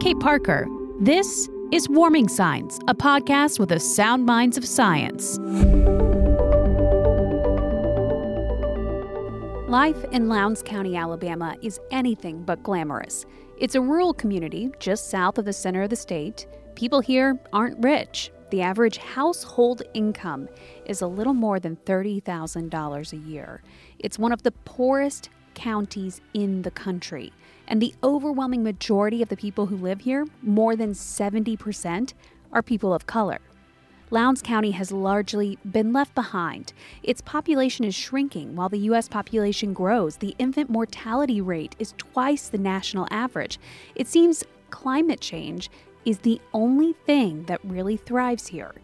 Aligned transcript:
Kait 0.00 0.18
Parker. 0.18 0.66
This 0.98 1.50
is 1.72 1.86
Warming 1.86 2.28
Signs, 2.28 2.78
a 2.88 2.94
podcast 2.94 3.58
with 3.58 3.68
the 3.68 3.78
sound 3.78 4.24
minds 4.24 4.56
of 4.56 4.64
science. 4.64 5.36
Life 9.68 10.02
in 10.10 10.30
Lowndes 10.30 10.62
County, 10.62 10.96
Alabama 10.96 11.54
is 11.60 11.78
anything 11.90 12.44
but 12.44 12.62
glamorous. 12.62 13.26
It's 13.58 13.74
a 13.74 13.82
rural 13.82 14.14
community 14.14 14.72
just 14.78 15.10
south 15.10 15.36
of 15.36 15.44
the 15.44 15.52
center 15.52 15.82
of 15.82 15.90
the 15.90 15.96
state. 15.96 16.46
People 16.76 17.00
here 17.00 17.38
aren't 17.52 17.84
rich. 17.84 18.32
The 18.52 18.62
average 18.62 18.96
household 18.96 19.82
income 19.92 20.48
is 20.86 21.02
a 21.02 21.06
little 21.06 21.34
more 21.34 21.60
than 21.60 21.76
$30,000 21.76 23.12
a 23.12 23.16
year. 23.16 23.62
It's 23.98 24.18
one 24.18 24.32
of 24.32 24.44
the 24.44 24.52
poorest 24.52 25.28
counties 25.52 26.22
in 26.32 26.62
the 26.62 26.70
country. 26.70 27.34
And 27.70 27.80
the 27.80 27.94
overwhelming 28.02 28.64
majority 28.64 29.22
of 29.22 29.28
the 29.28 29.36
people 29.36 29.66
who 29.66 29.76
live 29.76 30.00
here, 30.00 30.26
more 30.42 30.74
than 30.74 30.92
70%, 30.92 32.12
are 32.52 32.62
people 32.62 32.92
of 32.92 33.06
color. 33.06 33.38
Lowndes 34.10 34.42
County 34.42 34.72
has 34.72 34.90
largely 34.90 35.56
been 35.70 35.92
left 35.92 36.16
behind. 36.16 36.72
Its 37.04 37.20
population 37.20 37.84
is 37.84 37.94
shrinking 37.94 38.56
while 38.56 38.68
the 38.68 38.80
U.S. 38.80 39.08
population 39.08 39.72
grows. 39.72 40.16
The 40.16 40.34
infant 40.40 40.68
mortality 40.68 41.40
rate 41.40 41.76
is 41.78 41.94
twice 41.96 42.48
the 42.48 42.58
national 42.58 43.06
average. 43.12 43.60
It 43.94 44.08
seems 44.08 44.42
climate 44.70 45.20
change 45.20 45.70
is 46.04 46.18
the 46.18 46.40
only 46.52 46.94
thing 47.06 47.44
that 47.44 47.60
really 47.62 47.96
thrives 47.96 48.48
here. 48.48 48.74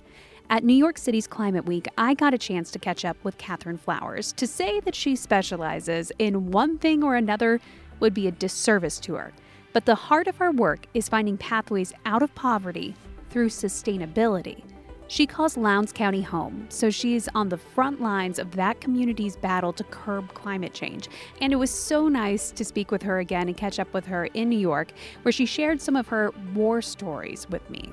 At 0.49 0.63
New 0.63 0.75
York 0.75 0.97
City's 0.97 1.27
Climate 1.27 1.67
Week, 1.67 1.89
I 1.99 2.15
got 2.15 2.33
a 2.33 2.39
chance 2.39 2.71
to 2.71 2.79
catch 2.79 3.05
up 3.05 3.17
with 3.25 3.37
Catherine 3.37 3.79
Flowers. 3.79 4.33
To 4.35 4.47
say 4.47 4.79
that 4.79 4.95
she 4.95 5.17
specializes 5.17 6.13
in 6.21 6.53
one 6.53 6.79
thing 6.79 7.03
or 7.03 7.17
another 7.17 7.61
would 8.01 8.15
be 8.15 8.27
a 8.27 8.33
disservice 8.33 8.99
to 9.01 9.15
her. 9.15 9.33
But 9.73 9.85
the 9.85 9.95
heart 9.95 10.27
of 10.27 10.37
her 10.39 10.51
work 10.51 10.87
is 10.95 11.09
finding 11.09 11.37
pathways 11.37 11.93
out 12.05 12.23
of 12.23 12.35
poverty 12.35 12.95
through 13.31 13.51
sustainability. 13.51 14.63
She 15.09 15.25
calls 15.25 15.57
Lowndes 15.57 15.93
County 15.93 16.23
home, 16.23 16.67
so 16.69 16.91
she's 16.91 17.29
on 17.29 17.49
the 17.49 17.59
front 17.59 18.01
lines 18.01 18.41
of 18.41 18.51
that 18.53 18.81
community's 18.81 19.37
battle 19.37 19.73
to 19.75 19.85
curb 19.85 20.35
climate 20.35 20.75
change. 20.75 21.09
And 21.41 21.53
it 21.53 21.57
was 21.57 21.71
so 21.71 22.09
nice 22.09 22.51
to 22.51 22.65
speak 22.65 22.91
with 22.91 23.03
her 23.03 23.21
again 23.21 23.47
and 23.47 23.57
catch 23.57 23.79
up 23.79 23.93
with 23.95 24.07
her 24.07 24.25
in 24.27 24.49
New 24.49 24.59
York, 24.59 24.93
where 25.23 25.31
she 25.31 25.47
shared 25.47 25.81
some 25.81 25.95
of 25.95 26.09
her 26.09 26.33
war 26.55 26.83
stories 26.83 27.47
with 27.49 27.69
me. 27.71 27.93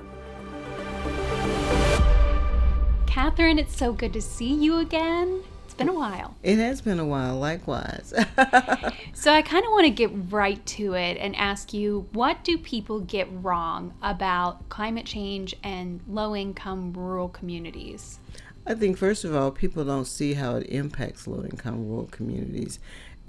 Catherine, 3.06 3.60
it's 3.60 3.76
so 3.76 3.92
good 3.92 4.12
to 4.12 4.20
see 4.20 4.52
you 4.52 4.78
again. 4.78 5.44
It's 5.74 5.78
been 5.80 5.88
a 5.88 5.92
while. 5.92 6.36
It 6.44 6.58
has 6.58 6.80
been 6.80 7.00
a 7.00 7.04
while, 7.04 7.36
likewise. 7.36 8.14
so 9.12 9.32
I 9.32 9.42
kind 9.42 9.64
of 9.64 9.72
want 9.72 9.86
to 9.86 9.90
get 9.90 10.08
right 10.30 10.64
to 10.66 10.94
it 10.94 11.16
and 11.16 11.34
ask 11.34 11.74
you 11.74 12.06
what 12.12 12.44
do 12.44 12.56
people 12.56 13.00
get 13.00 13.26
wrong 13.28 13.92
about 14.00 14.68
climate 14.68 15.04
change 15.04 15.56
and 15.64 16.00
low 16.08 16.36
income 16.36 16.92
rural 16.92 17.28
communities? 17.28 18.20
I 18.64 18.74
think, 18.74 18.96
first 18.96 19.24
of 19.24 19.34
all, 19.34 19.50
people 19.50 19.84
don't 19.84 20.04
see 20.04 20.34
how 20.34 20.54
it 20.54 20.68
impacts 20.68 21.26
low 21.26 21.42
income 21.42 21.88
rural 21.88 22.06
communities. 22.06 22.78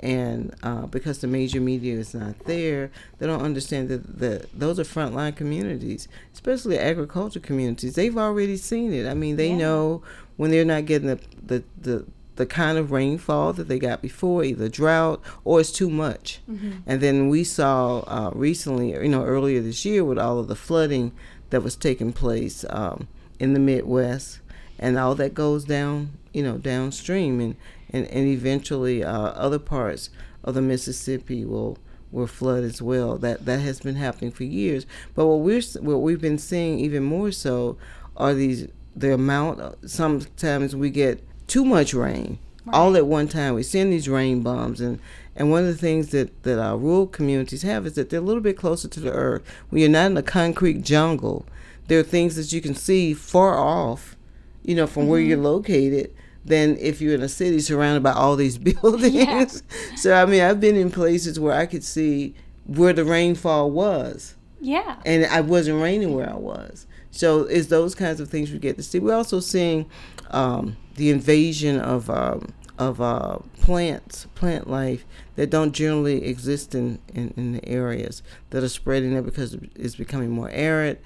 And 0.02 0.54
uh, 0.62 0.86
because 0.86 1.22
the 1.22 1.28
major 1.28 1.60
media 1.60 1.96
is 1.96 2.14
not 2.14 2.38
there, 2.46 2.92
they 3.18 3.26
don't 3.26 3.42
understand 3.42 3.90
that, 3.90 4.20
that 4.20 4.60
those 4.60 4.80
are 4.80 4.84
frontline 4.84 5.36
communities, 5.36 6.08
especially 6.32 6.78
agriculture 6.78 7.40
communities. 7.40 7.96
They've 7.96 8.16
already 8.16 8.58
seen 8.58 8.94
it. 8.94 9.08
I 9.08 9.16
mean, 9.16 9.36
they 9.36 9.50
yeah. 9.50 9.58
know 9.58 10.04
when 10.38 10.52
they're 10.52 10.64
not 10.64 10.86
getting 10.86 11.08
the, 11.08 11.20
the, 11.44 11.64
the 11.82 12.06
the 12.36 12.46
kind 12.46 12.78
of 12.78 12.92
rainfall 12.92 13.54
that 13.54 13.68
they 13.68 13.80
got 13.80 14.02
before, 14.02 14.44
either 14.44 14.70
drought 14.70 15.22
or 15.44 15.60
it's 15.60 15.72
too 15.72 15.90
much. 15.90 16.40
Mm-hmm. 16.50 16.72
And 16.86 17.02
then 17.02 17.30
we 17.30 17.44
saw 17.44 18.00
uh, 18.00 18.32
recently, 18.34 18.92
you 18.92 19.08
know, 19.08 19.24
earlier 19.24 19.62
this 19.62 19.86
year 19.86 20.04
with 20.04 20.20
all 20.20 20.40
of 20.40 20.48
the 20.48 20.56
flooding 20.56 21.12
that 21.50 21.62
was 21.62 21.76
taking 21.76 22.12
place 22.12 22.66
um, 22.70 23.08
in 23.40 23.54
the 23.54 23.60
Midwest, 23.60 24.40
and 24.78 24.98
all 24.98 25.16
that 25.16 25.34
goes 25.34 25.66
down, 25.66 26.12
you 26.34 26.44
know, 26.44 26.58
downstream, 26.58 27.40
and 27.40 27.56
and, 27.90 28.08
and 28.08 28.28
eventually 28.28 29.04
uh, 29.04 29.12
other 29.12 29.60
parts 29.60 30.10
of 30.44 30.54
the 30.54 30.62
Mississippi 30.62 31.46
will 31.46 31.78
will 32.12 32.28
flood 32.28 32.64
as 32.64 32.82
well. 32.82 33.18
That 33.18 33.46
that 33.46 33.60
has 33.60 33.80
been 33.80 33.96
happening 33.96 34.32
for 34.32 34.44
years. 34.44 34.86
But 35.14 35.28
what 35.28 35.40
we're 35.40 35.62
what 35.82 36.02
we've 36.02 36.22
been 36.22 36.38
seeing 36.38 36.80
even 36.80 37.04
more 37.04 37.32
so 37.32 37.78
are 38.18 38.34
these 38.34 38.68
the 38.96 39.14
amount. 39.14 39.90
Sometimes 39.90 40.76
we 40.76 40.90
get 40.90 41.24
too 41.48 41.66
much 41.66 41.94
rain 41.94 42.40
right. 42.66 42.76
all 42.76 42.96
at 42.96 43.08
one 43.08 43.28
time. 43.28 43.56
We 43.56 43.64
send 43.64 43.94
these 43.94 44.10
rain 44.10 44.42
bombs, 44.42 44.82
and 44.82 45.00
and 45.36 45.52
one 45.52 45.62
of 45.62 45.68
the 45.68 45.78
things 45.78 46.10
that 46.10 46.44
that 46.44 46.60
our 46.60 46.78
rural 46.78 47.08
communities 47.08 47.62
have 47.62 47.86
is 47.86 47.94
that 47.94 48.10
they're 48.10 48.20
a 48.20 48.24
little 48.24 48.42
bit 48.42 48.58
closer 48.58 48.88
to 48.88 49.00
the 49.00 49.12
earth. 49.12 49.44
When 49.70 49.82
you're 49.82 49.90
not 49.90 50.12
in 50.12 50.18
a 50.18 50.24
concrete 50.24 50.84
jungle, 50.84 51.46
there 51.88 52.00
are 52.00 52.04
things 52.04 52.36
that 52.36 52.52
you 52.54 52.62
can 52.62 52.76
see 52.76 53.14
far 53.14 53.58
off, 53.58 54.16
you 54.64 54.76
know, 54.76 54.88
from 54.88 55.04
mm-hmm. 55.04 55.12
where 55.12 55.20
you're 55.20 55.38
located. 55.38 56.14
Than 56.48 56.78
if 56.78 57.02
you're 57.02 57.16
in 57.16 57.24
a 57.24 57.28
city 57.28 57.60
surrounded 57.60 58.04
by 58.04 58.12
all 58.12 58.36
these 58.36 58.58
buildings. 58.60 59.16
Yeah. 59.16 59.48
so 59.96 60.14
I 60.14 60.28
mean, 60.28 60.44
I've 60.44 60.60
been 60.60 60.76
in 60.76 60.92
places 60.92 61.40
where 61.40 61.56
I 61.56 61.66
could 61.66 61.84
see 61.84 62.36
where 62.68 62.94
the 62.94 63.04
rainfall 63.04 63.72
was. 63.72 64.36
Yeah. 64.62 64.98
And 65.08 65.24
it 65.24 65.46
wasn't 65.46 65.82
raining 65.82 66.14
where 66.14 66.30
I 66.30 66.36
was. 66.36 66.86
So 67.16 67.44
it's 67.44 67.68
those 67.68 67.96
kinds 67.96 68.20
of 68.20 68.30
things 68.30 68.52
we 68.52 68.60
get 68.60 68.76
to 68.76 68.84
see. 68.84 69.00
We're 69.00 69.16
also 69.16 69.40
seeing 69.40 69.90
um, 70.32 70.76
the 70.96 71.10
invasion 71.10 71.80
of 71.80 72.10
um, 72.10 72.54
of 72.78 73.00
uh, 73.00 73.38
plants, 73.62 74.28
plant 74.36 74.70
life 74.70 75.06
that 75.38 75.50
don't 75.50 75.72
generally 75.72 76.26
exist 76.26 76.76
in, 76.76 77.00
in, 77.14 77.34
in, 77.38 77.54
the 77.54 77.66
areas 77.66 78.22
that 78.50 78.64
are 78.64 78.70
spreading 78.70 79.14
there 79.14 79.22
because 79.22 79.54
it's 79.76 79.96
becoming 79.96 80.30
more 80.30 80.50
arid. 80.50 81.00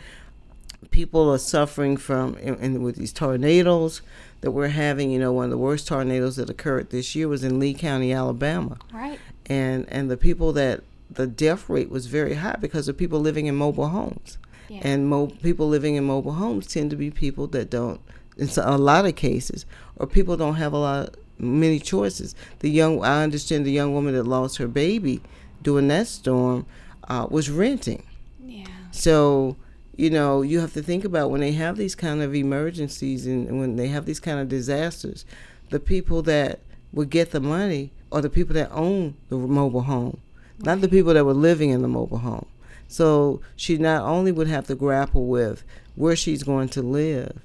People 0.89 1.31
are 1.31 1.37
suffering 1.37 1.95
from 1.95 2.35
in, 2.37 2.55
in, 2.55 2.81
with 2.81 2.95
these 2.95 3.13
tornadoes 3.13 4.01
that 4.41 4.49
we're 4.49 4.69
having. 4.69 5.11
You 5.11 5.19
know, 5.19 5.31
one 5.31 5.45
of 5.45 5.51
the 5.51 5.59
worst 5.59 5.87
tornadoes 5.87 6.37
that 6.37 6.49
occurred 6.49 6.89
this 6.89 7.13
year 7.13 7.27
was 7.27 7.43
in 7.43 7.59
Lee 7.59 7.75
County, 7.75 8.11
Alabama. 8.11 8.79
Right. 8.91 9.19
And 9.45 9.87
and 9.89 10.09
the 10.09 10.17
people 10.17 10.53
that 10.53 10.81
the 11.11 11.27
death 11.27 11.69
rate 11.69 11.91
was 11.91 12.07
very 12.07 12.35
high 12.35 12.57
because 12.59 12.87
of 12.87 12.97
people 12.97 13.19
living 13.19 13.45
in 13.45 13.55
mobile 13.55 13.89
homes. 13.89 14.39
Yeah. 14.69 14.81
And 14.83 15.07
mo- 15.07 15.27
people 15.27 15.67
living 15.67 15.95
in 15.95 16.03
mobile 16.03 16.33
homes 16.33 16.67
tend 16.67 16.91
to 16.91 16.95
be 16.95 17.09
people 17.11 17.47
that 17.47 17.69
don't 17.69 17.99
in 18.39 18.49
a 18.57 18.77
lot 18.77 19.05
of 19.05 19.15
cases, 19.15 19.65
or 19.97 20.07
people 20.07 20.37
don't 20.37 20.55
have 20.55 20.71
a 20.71 20.77
lot 20.77 21.15
many 21.37 21.79
choices. 21.79 22.35
The 22.59 22.69
young, 22.69 23.03
I 23.03 23.23
understand 23.23 23.65
the 23.65 23.71
young 23.71 23.93
woman 23.93 24.13
that 24.13 24.23
lost 24.23 24.57
her 24.57 24.67
baby 24.67 25.21
during 25.61 25.87
that 25.89 26.07
storm 26.07 26.65
uh, 27.07 27.27
was 27.29 27.49
renting. 27.49 28.03
Yeah. 28.45 28.65
So 28.91 29.57
you 29.97 30.09
know 30.09 30.41
you 30.41 30.61
have 30.61 30.73
to 30.73 30.81
think 30.81 31.03
about 31.03 31.29
when 31.29 31.41
they 31.41 31.51
have 31.51 31.75
these 31.75 31.95
kind 31.95 32.21
of 32.21 32.33
emergencies 32.33 33.25
and 33.27 33.59
when 33.59 33.75
they 33.75 33.89
have 33.89 34.05
these 34.05 34.19
kind 34.19 34.39
of 34.39 34.47
disasters, 34.47 35.25
the 35.69 35.79
people 35.79 36.21
that 36.23 36.59
would 36.93 37.09
get 37.09 37.31
the 37.31 37.41
money 37.41 37.91
are 38.11 38.21
the 38.21 38.29
people 38.29 38.53
that 38.53 38.71
own 38.71 39.15
the 39.27 39.37
mobile 39.37 39.81
home, 39.81 40.19
right. 40.57 40.65
not 40.65 40.81
the 40.81 40.89
people 40.89 41.13
that 41.13 41.25
were 41.25 41.33
living 41.33 41.69
in 41.69 41.81
the 41.81 41.87
mobile 41.87 42.19
home. 42.19 42.45
So 42.89 43.39
she 43.55 43.77
not 43.77 44.01
only 44.01 44.31
would 44.31 44.47
have 44.47 44.67
to 44.67 44.75
grapple 44.75 45.27
with 45.27 45.63
where 45.95 46.15
she's 46.15 46.43
going 46.43 46.69
to 46.69 46.81
live, 46.81 47.39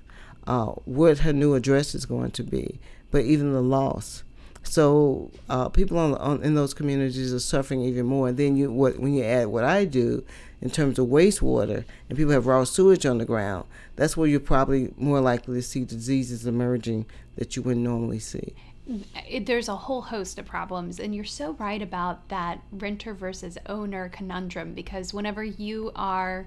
uh, 0.46 0.68
what 0.86 1.18
her 1.18 1.32
new 1.32 1.54
address 1.54 1.94
is 1.94 2.06
going 2.06 2.30
to 2.32 2.42
be, 2.42 2.80
but 3.10 3.24
even 3.24 3.52
the 3.52 3.60
loss. 3.60 4.24
So 4.62 5.30
uh, 5.50 5.68
people 5.68 5.98
on, 5.98 6.14
on, 6.14 6.42
in 6.42 6.54
those 6.54 6.72
communities 6.72 7.32
are 7.32 7.38
suffering 7.38 7.82
even 7.82 8.06
more. 8.06 8.28
And 8.28 8.38
then 8.38 8.56
you 8.56 8.72
what 8.72 8.98
when 8.98 9.12
you 9.12 9.22
add 9.22 9.48
what 9.48 9.64
I 9.64 9.84
do 9.84 10.24
in 10.62 10.70
terms 10.70 10.98
of 10.98 11.08
wastewater, 11.08 11.84
and 12.08 12.16
people 12.16 12.32
have 12.32 12.46
raw 12.46 12.64
sewage 12.64 13.04
on 13.04 13.18
the 13.18 13.26
ground, 13.26 13.66
that's 13.96 14.16
where 14.16 14.26
you're 14.26 14.40
probably 14.40 14.94
more 14.96 15.20
likely 15.20 15.56
to 15.56 15.62
see 15.62 15.84
diseases 15.84 16.46
emerging 16.46 17.04
that 17.36 17.54
you 17.54 17.62
wouldn't 17.62 17.84
normally 17.84 18.18
see. 18.18 18.54
There's 19.40 19.68
a 19.68 19.76
whole 19.76 20.02
host 20.02 20.38
of 20.38 20.46
problems, 20.46 21.00
and 21.00 21.14
you're 21.14 21.24
so 21.24 21.52
right 21.54 21.80
about 21.80 22.28
that 22.28 22.60
renter 22.70 23.14
versus 23.14 23.56
owner 23.66 24.08
conundrum 24.10 24.74
because 24.74 25.14
whenever 25.14 25.42
you 25.42 25.90
are 25.96 26.46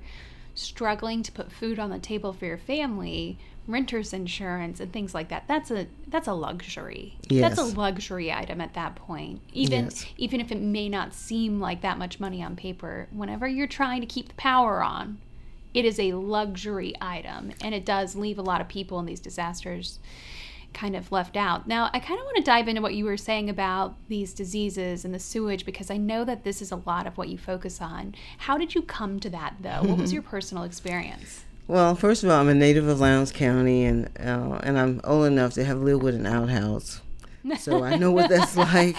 struggling 0.53 1.23
to 1.23 1.31
put 1.31 1.51
food 1.51 1.79
on 1.79 1.89
the 1.89 1.99
table 1.99 2.33
for 2.33 2.45
your 2.45 2.57
family, 2.57 3.37
renter's 3.67 4.13
insurance 4.13 4.79
and 4.79 4.93
things 4.93 5.13
like 5.13 5.27
that 5.27 5.43
that's 5.45 5.69
a 5.71 5.85
that's 6.07 6.27
a 6.27 6.33
luxury 6.33 7.17
yes. 7.29 7.41
that's 7.41 7.59
a 7.59 7.77
luxury 7.77 8.31
item 8.31 8.61
at 8.61 8.73
that 8.73 8.95
point 8.95 9.41
even 9.51 9.85
yes. 9.85 10.05
even 10.17 10.39
if 10.39 10.51
it 10.53 10.61
may 10.61 10.87
not 10.87 11.13
seem 11.13 11.59
like 11.59 11.81
that 11.81 11.97
much 11.97 12.17
money 12.17 12.41
on 12.41 12.55
paper 12.55 13.07
whenever 13.11 13.45
you're 13.45 13.67
trying 13.67 13.99
to 13.99 14.07
keep 14.07 14.29
the 14.29 14.33
power 14.35 14.81
on 14.81 15.17
it 15.73 15.83
is 15.83 15.99
a 15.99 16.13
luxury 16.13 16.93
item 17.01 17.51
and 17.61 17.75
it 17.75 17.85
does 17.85 18.15
leave 18.15 18.39
a 18.39 18.41
lot 18.41 18.61
of 18.61 18.69
people 18.69 18.99
in 18.99 19.05
these 19.05 19.19
disasters 19.19 19.99
kind 20.73 20.95
of 20.95 21.11
left 21.11 21.35
out. 21.35 21.67
Now, 21.67 21.89
I 21.93 21.99
kind 21.99 22.19
of 22.19 22.25
want 22.25 22.37
to 22.37 22.43
dive 22.43 22.67
into 22.67 22.81
what 22.81 22.93
you 22.93 23.05
were 23.05 23.17
saying 23.17 23.49
about 23.49 23.95
these 24.07 24.33
diseases 24.33 25.03
and 25.03 25.13
the 25.13 25.19
sewage 25.19 25.65
because 25.65 25.89
I 25.89 25.97
know 25.97 26.23
that 26.25 26.43
this 26.43 26.61
is 26.61 26.71
a 26.71 26.81
lot 26.85 27.07
of 27.07 27.17
what 27.17 27.29
you 27.29 27.37
focus 27.37 27.81
on. 27.81 28.15
How 28.39 28.57
did 28.57 28.75
you 28.75 28.81
come 28.81 29.19
to 29.21 29.29
that, 29.31 29.55
though? 29.61 29.81
what 29.83 29.97
was 29.97 30.13
your 30.13 30.21
personal 30.21 30.63
experience? 30.63 31.43
Well, 31.67 31.95
first 31.95 32.23
of 32.23 32.29
all, 32.29 32.39
I'm 32.39 32.47
a 32.47 32.53
native 32.53 32.87
of 32.87 33.01
Lowndes 33.01 33.33
County, 33.33 33.83
and 33.83 34.07
uh, 34.19 34.59
and 34.63 34.79
I'm 34.79 35.01
old 35.03 35.27
enough 35.27 35.53
to 35.55 35.65
have 35.65 35.79
lived 35.79 36.01
with 36.01 36.15
an 36.15 36.25
outhouse, 36.25 37.01
so 37.59 37.83
I 37.83 37.97
know 37.97 38.09
what 38.09 38.29
that's 38.29 38.55
like. 38.73 38.95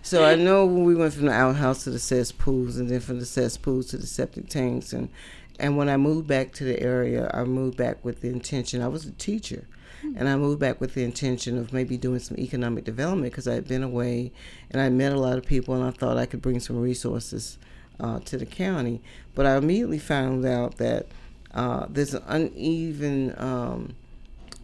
so 0.00 0.24
I 0.24 0.34
know 0.34 0.64
when 0.64 0.84
we 0.84 0.94
went 0.94 1.12
from 1.12 1.26
the 1.26 1.32
outhouse 1.32 1.84
to 1.84 1.90
the 1.90 1.98
cesspools, 1.98 2.78
and 2.78 2.88
then 2.88 3.00
from 3.00 3.20
the 3.20 3.26
cesspools 3.26 3.88
to 3.88 3.98
the 3.98 4.06
septic 4.06 4.48
tanks, 4.48 4.94
and 4.94 5.10
and 5.58 5.76
when 5.76 5.90
I 5.90 5.98
moved 5.98 6.26
back 6.26 6.52
to 6.54 6.64
the 6.64 6.80
area, 6.80 7.30
I 7.34 7.44
moved 7.44 7.76
back 7.76 8.02
with 8.02 8.22
the 8.22 8.28
intention. 8.28 8.80
I 8.80 8.88
was 8.88 9.04
a 9.04 9.12
teacher, 9.12 9.66
and 10.02 10.28
I 10.28 10.36
moved 10.36 10.60
back 10.60 10.80
with 10.80 10.94
the 10.94 11.04
intention 11.04 11.58
of 11.58 11.72
maybe 11.72 11.96
doing 11.96 12.20
some 12.20 12.38
economic 12.38 12.84
development 12.84 13.32
because 13.32 13.48
I 13.48 13.54
had 13.54 13.68
been 13.68 13.82
away, 13.82 14.32
and 14.70 14.80
I 14.80 14.88
met 14.88 15.12
a 15.12 15.20
lot 15.20 15.38
of 15.38 15.44
people, 15.44 15.74
and 15.74 15.84
I 15.84 15.90
thought 15.90 16.16
I 16.18 16.26
could 16.26 16.42
bring 16.42 16.60
some 16.60 16.80
resources 16.80 17.58
uh, 18.00 18.20
to 18.20 18.36
the 18.36 18.46
county. 18.46 19.00
But 19.34 19.46
I 19.46 19.56
immediately 19.56 19.98
found 19.98 20.44
out 20.44 20.78
that 20.78 21.06
uh, 21.54 21.86
there's 21.88 22.14
an 22.14 22.22
uneven 22.26 23.34
um, 23.38 23.94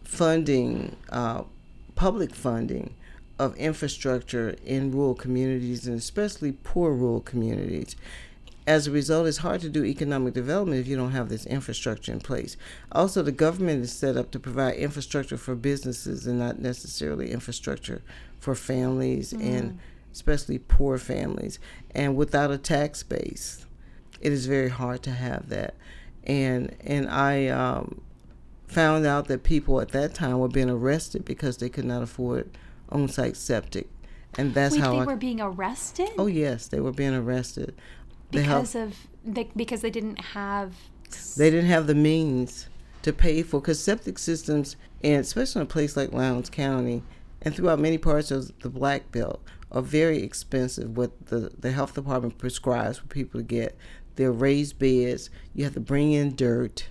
funding, 0.03 0.95
uh, 1.09 1.43
public 1.95 2.35
funding 2.35 2.93
of 3.39 3.55
infrastructure 3.57 4.55
in 4.63 4.91
rural 4.91 5.15
communities 5.15 5.87
and 5.87 5.97
especially 5.97 6.51
poor 6.51 6.93
rural 6.93 7.21
communities. 7.21 7.95
As 8.65 8.87
a 8.87 8.91
result, 8.91 9.27
it's 9.27 9.37
hard 9.39 9.59
to 9.61 9.69
do 9.69 9.83
economic 9.83 10.33
development 10.33 10.79
if 10.79 10.87
you 10.87 10.95
don't 10.95 11.11
have 11.11 11.27
this 11.27 11.45
infrastructure 11.45 12.13
in 12.13 12.19
place. 12.19 12.55
Also, 12.91 13.21
the 13.21 13.31
government 13.31 13.83
is 13.83 13.91
set 13.91 14.15
up 14.15 14.31
to 14.31 14.39
provide 14.39 14.75
infrastructure 14.75 15.37
for 15.37 15.53
businesses 15.55 16.25
and 16.25 16.39
not 16.39 16.59
necessarily 16.59 17.31
infrastructure 17.31 18.01
for 18.39 18.55
families 18.55 19.33
mm. 19.33 19.41
and 19.43 19.79
especially 20.13 20.59
poor 20.59 20.97
families. 20.97 21.59
And 21.91 22.15
without 22.15 22.51
a 22.51 22.57
tax 22.57 23.03
base, 23.03 23.65
it 24.21 24.31
is 24.31 24.45
very 24.45 24.69
hard 24.69 25.03
to 25.03 25.11
have 25.11 25.49
that. 25.49 25.75
And 26.23 26.73
and 26.79 27.09
I 27.09 27.47
um, 27.47 28.01
found 28.65 29.05
out 29.05 29.27
that 29.27 29.43
people 29.43 29.81
at 29.81 29.89
that 29.89 30.13
time 30.13 30.39
were 30.39 30.47
being 30.47 30.69
arrested 30.69 31.25
because 31.25 31.57
they 31.57 31.67
could 31.67 31.83
not 31.83 32.01
afford 32.01 32.49
on-site 32.87 33.35
septic, 33.35 33.89
and 34.37 34.53
that's 34.53 34.75
Wait, 34.75 34.81
how 34.81 34.91
they 34.91 34.99
I, 34.99 35.05
were 35.05 35.17
being 35.17 35.41
arrested. 35.41 36.09
Oh 36.17 36.27
yes, 36.27 36.67
they 36.67 36.79
were 36.79 36.93
being 36.93 37.13
arrested 37.13 37.75
because 38.41 38.75
of 38.75 39.07
they, 39.25 39.49
because 39.55 39.81
they 39.81 39.89
didn't 39.89 40.19
have. 40.19 40.75
They 41.37 41.49
didn't 41.49 41.69
have 41.69 41.87
the 41.87 41.95
means 41.95 42.67
to 43.03 43.13
pay 43.13 43.43
for 43.43 43.59
because 43.59 43.83
septic 43.83 44.17
systems, 44.17 44.75
and 45.03 45.21
especially 45.21 45.61
in 45.61 45.67
a 45.67 45.69
place 45.69 45.95
like 45.95 46.11
Lowndes 46.11 46.49
County, 46.49 47.03
and 47.41 47.55
throughout 47.55 47.79
many 47.79 47.97
parts 47.97 48.31
of 48.31 48.57
the 48.59 48.69
Black 48.69 49.11
Belt, 49.11 49.41
are 49.71 49.81
very 49.81 50.23
expensive. 50.23 50.97
What 50.97 51.27
the 51.27 51.51
the 51.57 51.71
health 51.71 51.93
department 51.93 52.37
prescribes 52.37 52.97
for 52.97 53.07
people 53.07 53.39
to 53.39 53.45
get, 53.45 53.77
they're 54.15 54.31
raised 54.31 54.79
beds. 54.79 55.29
You 55.53 55.63
have 55.63 55.73
to 55.73 55.79
bring 55.79 56.11
in 56.11 56.35
dirt 56.35 56.87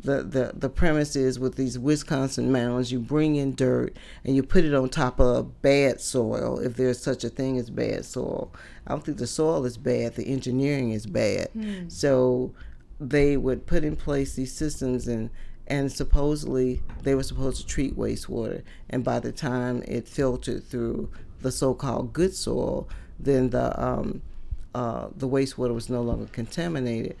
the, 0.00 0.22
the, 0.22 0.52
the 0.54 0.68
premise 0.68 1.16
is 1.16 1.38
with 1.38 1.56
these 1.56 1.78
Wisconsin 1.78 2.52
mounds, 2.52 2.92
you 2.92 3.00
bring 3.00 3.36
in 3.36 3.54
dirt 3.54 3.96
and 4.24 4.36
you 4.36 4.42
put 4.42 4.64
it 4.64 4.74
on 4.74 4.88
top 4.88 5.18
of 5.18 5.60
bad 5.60 6.00
soil, 6.00 6.58
if 6.60 6.76
there's 6.76 7.00
such 7.00 7.24
a 7.24 7.28
thing 7.28 7.58
as 7.58 7.68
bad 7.70 8.04
soil. 8.04 8.52
I 8.86 8.92
don't 8.92 9.04
think 9.04 9.18
the 9.18 9.26
soil 9.26 9.64
is 9.64 9.76
bad, 9.76 10.14
the 10.14 10.28
engineering 10.28 10.92
is 10.92 11.06
bad. 11.06 11.48
Mm. 11.56 11.90
So 11.90 12.54
they 13.00 13.36
would 13.36 13.66
put 13.66 13.84
in 13.84 13.96
place 13.96 14.34
these 14.34 14.52
systems 14.52 15.06
and 15.08 15.30
and 15.70 15.92
supposedly 15.92 16.82
they 17.02 17.14
were 17.14 17.22
supposed 17.22 17.60
to 17.60 17.66
treat 17.66 17.96
wastewater 17.96 18.62
and 18.88 19.04
by 19.04 19.20
the 19.20 19.30
time 19.30 19.82
it 19.86 20.08
filtered 20.08 20.64
through 20.64 21.10
the 21.42 21.52
so-called 21.52 22.12
good 22.12 22.34
soil 22.34 22.88
then 23.20 23.50
the 23.50 23.80
um, 23.80 24.22
uh, 24.74 25.08
the 25.14 25.28
wastewater 25.28 25.74
was 25.74 25.88
no 25.88 26.02
longer 26.02 26.26
contaminated 26.32 27.16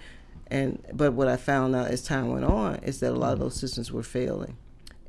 and 0.50 0.82
but 0.92 1.12
what 1.12 1.28
I 1.28 1.36
found 1.36 1.74
out 1.76 1.88
as 1.88 2.02
time 2.02 2.28
went 2.30 2.44
on 2.44 2.76
is 2.76 3.00
that 3.00 3.12
a 3.12 3.18
lot 3.18 3.32
of 3.34 3.38
those 3.38 3.54
systems 3.54 3.92
were 3.92 4.02
failing, 4.02 4.56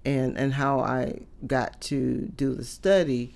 and 0.06 0.38
and 0.38 0.54
how 0.54 0.80
I 0.80 1.22
got 1.46 1.80
to 1.82 2.32
do 2.36 2.54
the 2.54 2.66
study 2.66 3.34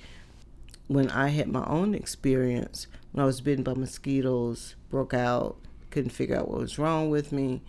when 0.87 1.09
I 1.09 1.29
had 1.29 1.47
my 1.47 1.65
own 1.65 1.95
experience 1.95 2.87
when 3.13 3.23
I 3.23 3.25
was 3.25 3.41
bitten 3.41 3.63
by 3.63 3.73
mosquitoes, 3.75 4.75
broke 4.89 5.13
out, 5.13 5.57
couldn't 5.91 6.09
figure 6.09 6.35
out 6.35 6.49
what 6.49 6.59
was 6.59 6.79
wrong 6.79 7.09
with 7.09 7.31
me. 7.31 7.61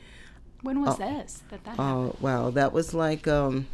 When 0.63 0.81
was 0.81 0.99
uh, 0.99 1.21
this 1.21 1.43
that 1.51 1.65
that 1.65 1.79
uh, 1.79 2.13
wow, 2.21 2.51
that 2.51 2.73
was 2.73 2.95
like 2.95 3.29
um, 3.29 3.67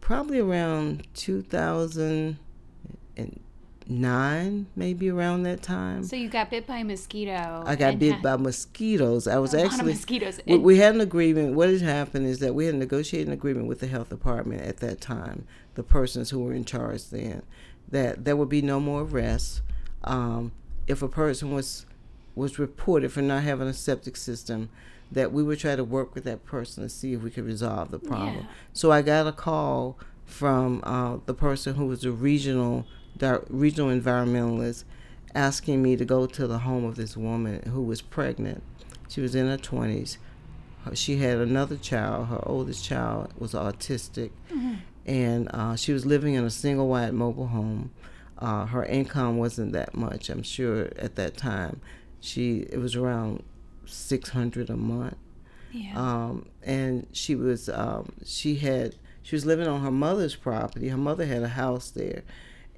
probably 0.00 0.38
around 0.38 1.06
2000 1.14 2.38
and 3.16 3.40
nine, 3.88 4.66
maybe 4.76 5.10
around 5.10 5.44
that 5.44 5.62
time. 5.62 6.04
So 6.04 6.16
you 6.16 6.28
got 6.28 6.50
bit 6.50 6.66
by 6.66 6.78
a 6.78 6.84
mosquito. 6.84 7.62
I 7.66 7.74
got 7.74 7.98
bit 7.98 8.22
by 8.22 8.36
mosquitoes. 8.36 9.26
I 9.26 9.38
was 9.38 9.54
actually 9.54 9.92
mosquitoes. 9.92 10.40
We, 10.46 10.58
we, 10.58 10.76
had 10.76 10.94
an 10.94 11.00
agreement. 11.00 11.54
What 11.54 11.70
had 11.70 11.80
happened 11.80 12.26
is 12.26 12.38
that 12.40 12.54
we 12.54 12.66
had 12.66 12.74
negotiated 12.74 13.28
an 13.28 13.32
agreement 13.32 13.66
with 13.66 13.80
the 13.80 13.86
health 13.86 14.10
department 14.10 14.62
at 14.62 14.78
that 14.78 15.00
time, 15.00 15.46
the 15.74 15.82
persons 15.82 16.30
who 16.30 16.40
were 16.40 16.52
in 16.52 16.64
charge 16.64 17.08
then, 17.08 17.42
that 17.88 18.24
there 18.24 18.36
would 18.36 18.48
be 18.48 18.62
no 18.62 18.78
more 18.78 19.02
arrests. 19.02 19.62
Um, 20.04 20.52
if 20.86 21.02
a 21.02 21.08
person 21.08 21.52
was 21.52 21.86
was 22.34 22.58
reported 22.58 23.10
for 23.10 23.20
not 23.20 23.42
having 23.42 23.66
a 23.66 23.74
septic 23.74 24.16
system, 24.16 24.68
that 25.10 25.32
we 25.32 25.42
would 25.42 25.58
try 25.58 25.74
to 25.74 25.82
work 25.82 26.14
with 26.14 26.24
that 26.24 26.44
person 26.44 26.84
to 26.84 26.88
see 26.88 27.14
if 27.14 27.22
we 27.22 27.30
could 27.30 27.44
resolve 27.44 27.90
the 27.90 27.98
problem. 27.98 28.36
Yeah. 28.36 28.46
So 28.72 28.92
I 28.92 29.02
got 29.02 29.26
a 29.26 29.32
call 29.32 29.98
from 30.24 30.82
uh, 30.84 31.16
the 31.26 31.34
person 31.34 31.74
who 31.74 31.86
was 31.86 32.02
the 32.02 32.12
regional 32.12 32.86
regional 33.48 33.88
environmentalist 33.88 34.84
asking 35.34 35.82
me 35.82 35.96
to 35.96 36.04
go 36.04 36.26
to 36.26 36.46
the 36.46 36.60
home 36.60 36.84
of 36.84 36.96
this 36.96 37.16
woman 37.16 37.62
who 37.70 37.82
was 37.82 38.00
pregnant. 38.00 38.62
She 39.08 39.20
was 39.20 39.34
in 39.34 39.46
her 39.48 39.58
20s. 39.58 40.18
She 40.94 41.16
had 41.16 41.38
another 41.38 41.76
child. 41.76 42.28
Her 42.28 42.40
oldest 42.44 42.84
child 42.84 43.32
was 43.38 43.52
autistic. 43.52 44.30
Mm-hmm. 44.50 44.74
And 45.06 45.48
uh, 45.52 45.76
she 45.76 45.92
was 45.92 46.06
living 46.06 46.34
in 46.34 46.44
a 46.44 46.50
single 46.50 46.88
wide 46.88 47.14
mobile 47.14 47.48
home. 47.48 47.90
Uh, 48.38 48.66
her 48.66 48.84
income 48.84 49.38
wasn't 49.38 49.72
that 49.72 49.94
much, 49.94 50.30
I'm 50.30 50.42
sure, 50.42 50.90
at 50.96 51.16
that 51.16 51.36
time. 51.36 51.80
She 52.20 52.66
It 52.70 52.78
was 52.78 52.94
around 52.94 53.42
600 53.86 54.70
a 54.70 54.76
month. 54.76 55.16
Yeah. 55.72 55.92
Um, 55.96 56.46
and 56.62 57.06
she 57.12 57.34
was 57.34 57.68
um, 57.68 58.12
she 58.24 58.56
had 58.56 58.96
she 59.22 59.36
was 59.36 59.44
living 59.44 59.66
on 59.66 59.82
her 59.82 59.90
mother's 59.90 60.34
property. 60.34 60.88
Her 60.88 60.96
mother 60.96 61.26
had 61.26 61.42
a 61.42 61.48
house 61.48 61.90
there, 61.90 62.22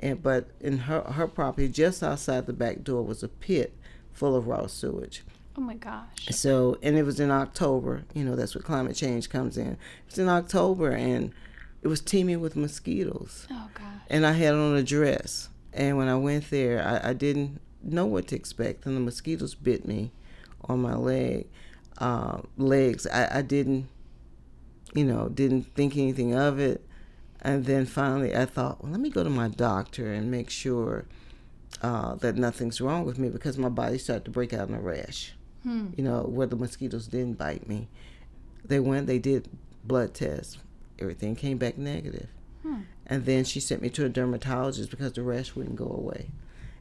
and 0.01 0.23
but 0.23 0.49
in 0.61 0.79
her 0.79 1.03
her 1.03 1.29
property, 1.29 1.69
just 1.69 2.03
outside 2.03 2.47
the 2.47 2.53
back 2.53 2.83
door, 2.83 3.03
was 3.03 3.23
a 3.23 3.29
pit 3.29 3.77
full 4.13 4.35
of 4.35 4.49
raw 4.49 4.67
sewage. 4.67 5.23
Oh 5.57 5.61
my 5.61 5.75
gosh! 5.75 6.29
So 6.31 6.79
and 6.83 6.97
it 6.97 7.05
was 7.05 7.21
in 7.21 7.31
October. 7.31 8.05
You 8.15 8.25
know 8.25 8.35
that's 8.35 8.55
what 8.55 8.65
climate 8.65 8.97
change 8.97 9.29
comes 9.29 9.57
in. 9.57 9.77
It's 10.09 10.19
in 10.19 10.29
October 10.29 10.91
and 10.91 11.33
it 11.83 11.89
was 11.89 12.01
teeming 12.01 12.41
with 12.41 12.57
mosquitoes. 12.57 13.47
Oh 13.51 13.69
gosh! 13.75 13.85
And 14.09 14.27
I 14.27 14.33
had 14.33 14.55
on 14.55 14.77
a 14.77 14.83
dress, 14.83 15.49
and 15.73 15.97
when 15.97 16.09
I 16.09 16.17
went 16.17 16.51
there, 16.51 16.83
I, 16.83 17.11
I 17.11 17.13
didn't 17.13 17.61
know 17.83 18.07
what 18.07 18.29
to 18.29 18.37
expect, 18.37 18.87
and 18.87 18.97
the 18.97 19.01
mosquitoes 19.01 19.55
bit 19.55 19.87
me 19.87 20.13
on 20.65 20.81
my 20.81 20.95
leg, 20.95 21.47
uh, 21.99 22.41
legs. 22.57 23.07
I, 23.07 23.39
I 23.39 23.43
didn't, 23.43 23.89
you 24.95 25.05
know, 25.05 25.29
didn't 25.29 25.75
think 25.75 25.97
anything 25.97 26.35
of 26.35 26.59
it. 26.59 26.87
And 27.43 27.65
then 27.65 27.87
finally, 27.87 28.37
I 28.37 28.45
thought, 28.45 28.83
well, 28.83 28.93
let 28.93 29.01
me 29.01 29.11
go 29.11 29.25
to 29.25 29.31
my 29.31 29.49
doctor 29.49 30.13
and 30.13 30.31
make 30.31 30.51
sure 30.51 31.07
uh, 31.83 32.15
that 32.17 32.37
nothing's 32.37 32.81
wrong 32.81 33.05
with 33.05 33.19
me 33.19 33.29
because 33.29 33.57
my 33.57 33.69
body 33.69 33.99
started 33.99 34.25
to 34.27 34.31
break 34.31 34.53
out 34.53 34.69
in 34.69 34.75
a 34.75 34.81
rash. 34.81 35.33
Hmm. 35.63 35.89
You 35.97 36.05
know, 36.05 36.23
where 36.23 36.47
the 36.47 36.57
mosquitoes 36.57 37.07
didn't 37.07 37.39
bite 37.39 37.69
me. 37.69 37.89
They 38.65 38.81
went, 38.81 39.07
they 39.07 39.19
did 39.19 39.49
blood 39.85 40.15
tests. 40.15 40.59
Everything 40.99 41.35
came 41.35 41.59
back 41.59 41.79
negative. 41.79 42.29
Hmm. 42.63 42.83
And 43.07 43.25
then 43.25 43.45
she 43.45 43.61
sent 43.61 43.83
me 43.83 43.89
to 43.91 44.05
a 44.05 44.09
dermatologist 44.09 44.91
because 44.91 45.13
the 45.13 45.23
rash 45.23 45.55
wouldn't 45.55 45.77
go 45.77 45.87
away. 45.87 46.31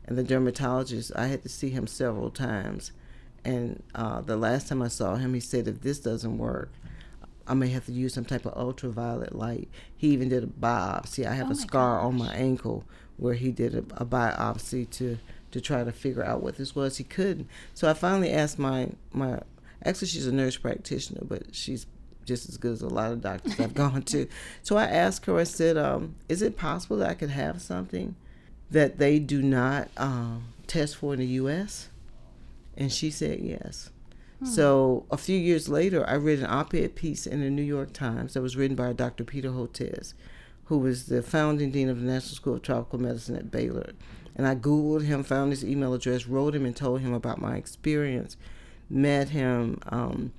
And 0.06 0.18
the 0.18 0.24
dermatologist, 0.24 1.12
I 1.16 1.28
had 1.28 1.44
to 1.44 1.50
see 1.50 1.70
him 1.70 1.88
several 1.88 2.30
times. 2.30 2.92
And 3.46 3.84
uh, 3.96 4.22
the 4.22 4.36
last 4.36 4.68
time 4.68 4.82
I 4.82 4.90
saw 4.90 5.16
him, 5.16 5.34
he 5.34 5.40
said, 5.40 5.68
if 5.68 5.82
this 5.82 6.00
doesn't 6.00 6.38
work, 6.38 6.72
I 7.50 7.56
may 7.56 7.70
have 7.70 7.88
to 7.88 7.92
use 7.92 8.14
some 8.14 8.26
type 8.26 8.46
of 8.46 8.56
ultraviolet 8.56 9.34
light. 9.34 9.70
He 9.98 10.10
even 10.10 10.30
did 10.30 10.44
a 10.44 10.48
biopsy. 10.48 11.26
I 11.26 11.34
have 11.34 11.48
oh 11.50 11.54
a 11.54 11.56
scar 11.56 11.98
gosh. 11.98 12.06
on 12.06 12.18
my 12.18 12.32
ankle 12.36 12.86
where 13.18 13.34
he 13.34 13.52
did 13.52 13.74
a, 13.74 13.80
a, 14.02 14.06
biopsy 14.06 14.88
to 14.92 15.18
to 15.52 15.60
try 15.60 15.84
to 15.84 15.92
figure 15.92 16.24
out 16.24 16.44
what 16.44 16.58
this 16.58 16.76
was. 16.76 16.98
He 16.98 17.04
couldn't. 17.04 17.48
So 17.74 17.90
I 17.90 17.94
finally 17.94 18.32
asked 18.32 18.60
my 18.60 18.90
my 19.12 19.40
actually 19.84 20.10
she's 20.10 20.28
a 20.28 20.32
nurse 20.32 20.58
practitioner, 20.58 21.22
but 21.24 21.56
she's 21.56 21.88
just 22.24 22.48
as 22.48 22.58
good 22.58 22.74
as 22.74 22.82
a 22.84 22.88
lot 22.88 23.12
of 23.12 23.22
doctors 23.22 23.60
I've 23.60 23.74
gone 23.86 24.04
to. 24.04 24.28
So 24.62 24.78
I 24.78 24.86
asked 24.86 25.26
her. 25.26 25.36
I 25.38 25.44
said, 25.44 25.76
um, 25.76 26.16
"Is 26.30 26.44
it 26.44 26.56
possible 26.56 26.98
that 26.98 27.10
I 27.10 27.16
could 27.16 27.32
have 27.32 27.64
something 27.64 28.16
that 28.70 29.00
they 29.00 29.18
do 29.18 29.42
not 29.42 29.90
um, 29.98 30.54
test 30.68 30.98
for 30.98 31.14
in 31.14 31.20
the 31.20 31.26
U.S.?" 31.26 31.90
And 32.78 32.94
she 32.94 33.10
said 33.10 33.40
yes. 33.40 33.90
Hmm. 34.40 34.46
So 34.46 35.06
a 35.12 35.18
few 35.18 35.38
years 35.38 35.70
later, 35.70 36.08
I 36.08 36.16
read 36.16 36.40
an 36.40 36.46
op-ed 36.46 36.96
piece 36.96 37.28
in 37.28 37.42
the 37.42 37.50
New 37.50 37.64
York 37.64 37.94
Times 37.94 38.34
that 38.34 38.42
was 38.42 38.58
written 38.58 38.76
by 38.76 38.94
Dr. 38.94 39.24
Peter 39.24 39.50
Hotez, 39.50 40.14
who 40.66 40.78
was 40.78 41.08
the 41.08 41.22
founding 41.22 41.72
dean 41.72 41.90
of 41.90 42.00
the 42.00 42.06
National 42.06 42.36
School 42.36 42.56
of 42.56 42.62
Tropical 42.62 43.00
Medicine 43.00 43.36
at 43.36 43.52
Baylor. 43.52 43.94
And 44.36 44.48
I 44.48 44.56
Googled 44.56 45.04
him, 45.04 45.24
found 45.24 45.52
his 45.52 45.66
email 45.66 45.94
address, 45.94 46.26
wrote 46.26 46.56
him, 46.56 46.66
and 46.66 46.76
told 46.76 47.02
him 47.02 47.14
about 47.14 47.42
my 47.42 47.56
experience. 47.56 48.38
Met 48.90 49.30
him. 49.30 49.80
Um, 49.90 50.32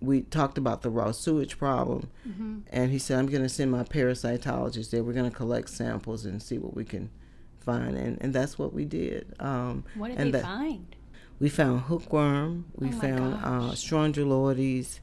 we 0.00 0.22
talked 0.22 0.58
about 0.58 0.82
the 0.82 0.90
raw 0.90 1.10
sewage 1.12 1.58
problem, 1.58 2.10
mm-hmm. 2.28 2.58
and 2.70 2.92
he 2.92 2.98
said, 2.98 3.18
"I'm 3.18 3.26
going 3.26 3.42
to 3.42 3.48
send 3.48 3.72
my 3.72 3.82
parasitologist 3.82 4.90
there. 4.90 5.02
We're 5.02 5.12
going 5.12 5.30
to 5.30 5.36
collect 5.36 5.70
samples 5.70 6.24
and 6.24 6.42
see 6.42 6.58
what 6.58 6.74
we 6.74 6.84
can 6.84 7.10
find, 7.58 7.96
and, 7.96 8.18
and 8.20 8.32
that's 8.32 8.58
what 8.58 8.72
we 8.72 8.84
did. 8.84 9.34
Um, 9.40 9.84
what 9.94 10.08
did 10.08 10.18
they 10.18 10.30
that- 10.32 10.42
find? 10.42 10.94
We 11.40 11.48
found 11.48 11.82
hookworm. 11.82 12.66
We 12.76 12.88
Oh 12.88 12.92
found 12.92 13.34
uh, 13.34 13.72
strongyloides 13.72 15.00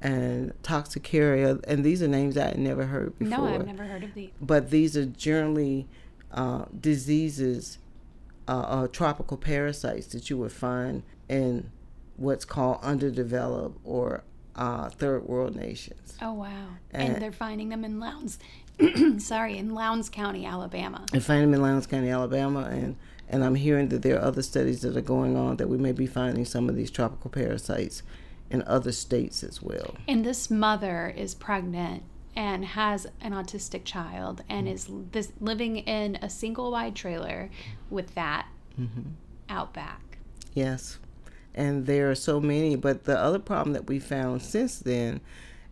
and 0.00 0.52
toxocara, 0.62 1.64
and 1.66 1.84
these 1.84 2.02
are 2.02 2.08
names 2.08 2.36
I 2.36 2.48
had 2.48 2.58
never 2.58 2.86
heard 2.86 3.18
before. 3.18 3.38
No, 3.38 3.44
I've 3.46 3.66
never 3.66 3.84
heard 3.84 4.04
of 4.04 4.14
these. 4.14 4.30
But 4.40 4.70
these 4.70 4.96
are 4.96 5.06
generally 5.06 5.88
uh, 6.32 6.64
diseases, 6.78 7.78
uh, 8.48 8.60
uh, 8.60 8.86
tropical 8.88 9.36
parasites 9.36 10.08
that 10.08 10.28
you 10.28 10.36
would 10.38 10.52
find 10.52 11.02
in 11.28 11.70
what's 12.16 12.44
called 12.44 12.78
underdeveloped 12.82 13.78
or 13.84 14.22
uh, 14.56 14.88
third 14.90 15.24
world 15.24 15.54
nations. 15.54 16.16
Oh 16.20 16.32
wow! 16.34 16.68
And, 16.90 17.14
And- 17.14 17.22
they're 17.22 17.32
finding 17.32 17.68
them 17.68 17.84
in 17.84 18.00
Lowndes. 18.00 18.38
sorry, 19.18 19.56
in 19.56 19.70
Lowndes 19.74 20.10
County, 20.10 20.44
Alabama. 20.44 21.06
and 21.14 21.22
find 21.24 21.42
them 21.42 21.54
in 21.54 21.62
Lowndes 21.62 21.86
County, 21.86 22.10
Alabama, 22.10 22.68
and 22.70 22.96
and 23.28 23.44
I'm 23.44 23.56
hearing 23.56 23.88
that 23.88 24.02
there 24.02 24.16
are 24.16 24.24
other 24.24 24.42
studies 24.42 24.82
that 24.82 24.96
are 24.96 25.00
going 25.00 25.36
on 25.36 25.56
that 25.56 25.68
we 25.68 25.78
may 25.78 25.92
be 25.92 26.06
finding 26.06 26.44
some 26.44 26.68
of 26.68 26.76
these 26.76 26.90
tropical 26.90 27.30
parasites 27.30 28.02
in 28.50 28.62
other 28.62 28.92
states 28.92 29.42
as 29.42 29.60
well. 29.60 29.96
And 30.06 30.24
this 30.24 30.50
mother 30.50 31.12
is 31.16 31.34
pregnant 31.34 32.04
and 32.36 32.64
has 32.64 33.06
an 33.20 33.32
autistic 33.32 33.84
child 33.84 34.44
and 34.48 34.66
mm-hmm. 34.66 34.74
is 34.74 34.88
this 35.12 35.32
living 35.40 35.78
in 35.78 36.16
a 36.16 36.28
single 36.28 36.70
wide 36.70 36.94
trailer 36.94 37.50
with 37.90 38.14
that 38.14 38.46
mm-hmm. 38.78 39.10
out 39.48 39.72
back. 39.72 40.18
Yes, 40.52 40.98
and 41.54 41.86
there 41.86 42.10
are 42.10 42.14
so 42.14 42.40
many. 42.40 42.76
But 42.76 43.04
the 43.04 43.18
other 43.18 43.38
problem 43.38 43.72
that 43.72 43.88
we 43.88 43.98
found 43.98 44.42
since 44.42 44.78
then 44.78 45.20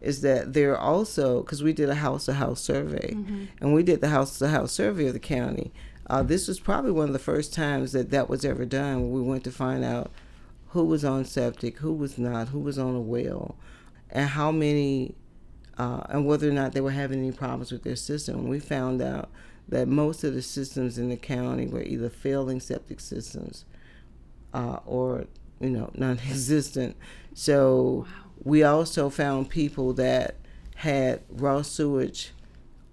is 0.00 0.20
that 0.22 0.52
there 0.52 0.72
are 0.72 0.78
also 0.78 1.42
because 1.42 1.62
we 1.62 1.72
did 1.72 1.88
a 1.88 1.94
house 1.96 2.26
to 2.26 2.34
house 2.34 2.60
survey, 2.60 3.12
mm-hmm. 3.14 3.44
and 3.60 3.74
we 3.74 3.82
did 3.82 4.00
the 4.00 4.08
house 4.08 4.38
to 4.38 4.48
house 4.48 4.72
survey 4.72 5.06
of 5.06 5.12
the 5.12 5.20
county. 5.20 5.72
Uh, 6.08 6.22
this 6.22 6.48
was 6.48 6.60
probably 6.60 6.90
one 6.90 7.08
of 7.08 7.12
the 7.12 7.18
first 7.18 7.54
times 7.54 7.92
that 7.92 8.10
that 8.10 8.28
was 8.28 8.44
ever 8.44 8.64
done. 8.64 9.10
We 9.10 9.22
went 9.22 9.44
to 9.44 9.50
find 9.50 9.84
out 9.84 10.10
who 10.68 10.84
was 10.84 11.04
on 11.04 11.24
septic, 11.24 11.78
who 11.78 11.92
was 11.92 12.18
not, 12.18 12.48
who 12.48 12.58
was 12.58 12.78
on 12.78 12.94
a 12.94 13.00
well, 13.00 13.56
and 14.10 14.30
how 14.30 14.50
many, 14.50 15.14
uh, 15.78 16.02
and 16.08 16.26
whether 16.26 16.48
or 16.48 16.52
not 16.52 16.72
they 16.72 16.80
were 16.80 16.90
having 16.90 17.20
any 17.20 17.32
problems 17.32 17.72
with 17.72 17.84
their 17.84 17.96
system. 17.96 18.48
We 18.48 18.60
found 18.60 19.00
out 19.00 19.30
that 19.68 19.88
most 19.88 20.24
of 20.24 20.34
the 20.34 20.42
systems 20.42 20.98
in 20.98 21.08
the 21.08 21.16
county 21.16 21.66
were 21.66 21.82
either 21.82 22.10
failing 22.10 22.60
septic 22.60 23.00
systems 23.00 23.64
uh, 24.52 24.80
or 24.84 25.24
you 25.60 25.70
know 25.70 25.90
non-existent. 25.94 26.96
So 27.34 28.06
we 28.42 28.62
also 28.62 29.08
found 29.08 29.48
people 29.48 29.94
that 29.94 30.36
had 30.76 31.22
raw 31.30 31.62
sewage 31.62 32.32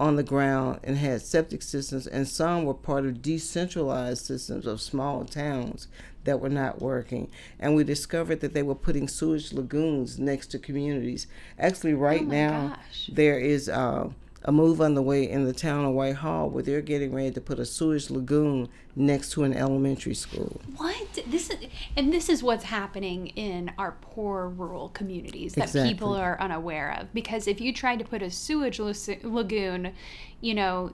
on 0.02 0.16
the 0.16 0.24
ground 0.24 0.80
and 0.84 0.98
had 0.98 1.22
septic 1.22 1.62
systems, 1.62 2.08
and 2.08 2.28
some 2.28 2.66
were 2.66 2.74
part 2.74 3.06
of 3.06 3.22
decentralized 3.22 4.26
systems 4.26 4.66
of 4.66 4.82
small 4.82 5.24
towns 5.24 5.88
that 6.24 6.40
were 6.40 6.50
not 6.50 6.82
working. 6.82 7.30
And 7.60 7.76
we 7.76 7.84
discovered 7.84 8.40
that 8.42 8.54
they 8.56 8.64
were 8.64 8.74
putting 8.74 9.08
sewage 9.08 9.54
lagoons 9.54 10.18
next 10.18 10.48
to 10.48 10.60
communities. 10.60 11.28
Actually, 11.60 11.94
right 11.94 12.22
Oh 12.22 12.26
now 12.26 12.68
gosh. 12.70 13.10
there 13.14 13.40
is. 13.40 13.70
Uh, 13.70 14.10
a 14.44 14.52
move 14.52 14.82
on 14.82 14.96
the 14.96 15.02
way 15.02 15.30
in 15.30 15.46
the 15.46 15.54
town 15.54 15.86
of 15.86 15.94
Whitehall 15.94 16.50
where 16.50 16.64
they're 16.64 16.82
getting 16.82 17.14
ready 17.14 17.32
to 17.32 17.42
put 17.42 17.60
a 17.60 17.66
sewage 17.66 18.10
lagoon 18.10 18.70
next 18.96 19.32
to 19.34 19.44
an 19.44 19.54
elementary 19.54 20.16
school. 20.16 20.60
What 20.78 21.20
this 21.28 21.50
is, 21.50 21.58
and 21.96 22.12
this 22.12 22.28
is 22.28 22.42
what's 22.42 22.64
happening 22.64 23.28
in 23.28 23.72
our 23.78 23.94
poor 24.02 24.50
rural 24.50 24.90
communities 24.90 25.54
that 25.54 25.66
Exactly. 25.66 25.94
people 25.94 26.16
are 26.16 26.40
unaware 26.42 26.98
of. 27.00 27.14
Because 27.14 27.48
if 27.48 27.62
you 27.62 27.72
tried 27.72 28.00
to 28.00 28.06
put 28.06 28.22
a 28.22 28.32
sewage 28.32 28.80
lagoon, 28.80 29.94
you 30.42 30.56
know, 30.56 30.94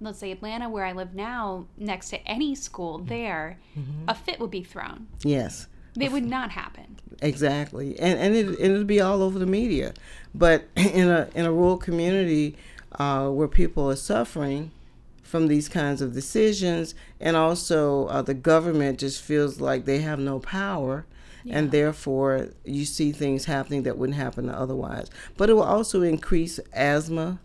let's 0.00 0.18
say 0.18 0.30
Atlanta, 0.30 0.68
where 0.68 0.84
I 0.84 0.92
live 0.92 1.14
now, 1.14 1.66
next 1.78 2.10
to 2.10 2.26
any 2.28 2.54
school, 2.54 2.98
mm-hmm. 2.98 3.08
there, 3.08 3.58
mm-hmm. 3.76 4.04
a 4.08 4.14
fit 4.14 4.38
would 4.38 4.50
be 4.50 4.62
thrown. 4.62 5.08
Yes. 5.22 5.66
It 5.98 6.12
would 6.12 6.24
not 6.24 6.52
happen. 6.52 6.89
Exactly, 7.22 7.98
and 7.98 8.18
and 8.18 8.34
it 8.34 8.46
and 8.46 8.58
it'll 8.58 8.84
be 8.84 9.00
all 9.00 9.22
over 9.22 9.38
the 9.38 9.46
media, 9.46 9.92
but 10.34 10.64
in 10.76 11.08
a 11.08 11.28
in 11.34 11.44
a 11.44 11.52
rural 11.52 11.76
community 11.76 12.56
uh, 12.92 13.28
where 13.28 13.48
people 13.48 13.90
are 13.90 13.96
suffering 13.96 14.70
from 15.22 15.46
these 15.46 15.68
kinds 15.68 16.00
of 16.00 16.14
decisions, 16.14 16.94
and 17.20 17.36
also 17.36 18.06
uh, 18.06 18.22
the 18.22 18.34
government 18.34 18.98
just 18.98 19.22
feels 19.22 19.60
like 19.60 19.84
they 19.84 19.98
have 19.98 20.18
no 20.18 20.38
power, 20.38 21.04
and 21.48 21.70
therefore 21.70 22.48
you 22.64 22.86
see 22.86 23.12
things 23.12 23.44
happening 23.44 23.82
that 23.82 23.98
wouldn't 23.98 24.16
happen 24.18 24.48
otherwise. 24.48 25.08
But 25.36 25.50
it 25.50 25.54
will 25.54 25.62
also 25.62 26.00
increase 26.02 26.58
asthma. 26.72 27.38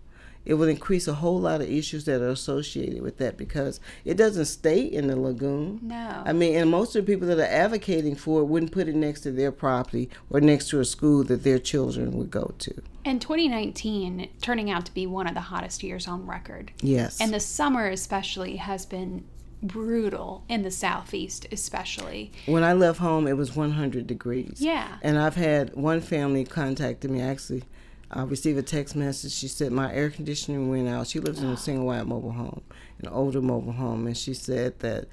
It 0.46 0.56
will 0.56 0.68
increase 0.68 1.08
a 1.08 1.16
whole 1.16 1.40
lot 1.40 1.62
of 1.62 1.70
issues 1.70 2.06
that 2.06 2.22
are 2.22 2.30
associated 2.30 3.02
with 3.02 3.18
that 3.18 3.38
because 3.38 3.80
it 4.04 4.16
doesn't 4.16 4.46
stay 4.46 4.82
in 4.82 5.08
the 5.08 5.16
lagoon. 5.16 5.80
No. 5.82 6.24
I 6.25 6.34
mean, 6.34 6.56
and 6.56 6.70
most 6.70 6.96
of 6.96 7.06
the 7.06 7.12
people 7.12 7.28
that 7.28 7.40
are 7.40 7.52
advocating 7.52 8.16
for 8.16 8.42
it 8.42 8.46
wouldn't 8.46 8.72
put 8.72 8.88
it 8.88 8.96
next 8.96 9.22
to 9.22 9.32
their 9.32 9.52
property 9.52 10.10
or 10.30 10.40
next 10.40 10.70
to 10.70 10.80
a 10.80 10.86
school 10.86 11.24
that 11.25 11.44
their 11.44 11.60
children 11.60 12.12
would 12.12 12.32
go 12.32 12.54
to. 12.60 12.82
And 13.04 13.22
2019 13.22 14.30
turning 14.42 14.72
out 14.72 14.86
to 14.86 14.94
be 14.94 15.06
one 15.08 15.28
of 15.28 15.34
the 15.34 15.42
hottest 15.42 15.84
years 15.84 16.08
on 16.08 16.25
record. 16.25 16.72
Yes. 16.82 17.20
And 17.20 17.34
the 17.34 17.40
summer, 17.40 17.88
especially, 17.88 18.58
has 18.58 18.86
been 18.86 19.25
brutal 19.62 20.44
in 20.48 20.62
the 20.62 20.72
southeast, 20.72 21.48
especially. 21.52 22.32
when 22.46 22.64
I 22.64 22.74
left 22.74 23.00
home, 23.00 23.28
it 23.28 23.38
was 23.38 23.56
100 23.56 24.08
degrees. 24.08 24.58
Yeah. 24.60 24.98
And 25.02 25.18
I've 25.18 25.36
had 25.36 25.75
one 25.75 26.02
family 26.02 26.46
contacted 26.46 27.12
me. 27.12 27.22
Actually, 27.22 27.64
I 28.12 28.24
received 28.24 28.57
a 28.57 28.63
text 28.63 28.95
message. 28.95 29.33
She 29.33 29.47
said 29.47 29.71
my 29.71 29.93
air 29.93 30.09
conditioning 30.09 30.69
went 30.69 30.88
out. 30.88 31.07
She 31.07 31.19
lives 31.19 31.41
in 31.41 31.50
a 31.50 31.53
ah. 31.53 31.55
single 31.55 31.85
wide 31.88 32.07
mobile 32.07 32.31
home, 32.31 32.62
an 33.00 33.07
older 33.07 33.41
mobile 33.41 33.74
home, 33.74 34.07
and 34.07 34.17
she 34.17 34.33
said 34.33 34.79
that 34.79 35.05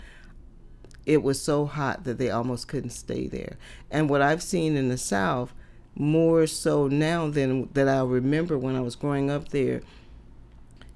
it 1.04 1.22
was 1.22 1.40
so 1.40 1.66
hot 1.66 2.04
that 2.04 2.18
they 2.18 2.30
almost 2.30 2.68
couldn't 2.68 2.90
stay 2.90 3.26
there. 3.26 3.56
And 3.90 4.08
what 4.08 4.22
I've 4.22 4.42
seen 4.42 4.76
in 4.76 4.88
the 4.88 4.98
South, 4.98 5.52
more 5.94 6.46
so 6.46 6.86
now 6.86 7.28
than 7.28 7.68
that 7.72 7.88
I 7.88 8.02
remember 8.02 8.56
when 8.56 8.76
I 8.76 8.80
was 8.80 8.96
growing 8.96 9.30
up 9.30 9.48
there, 9.48 9.82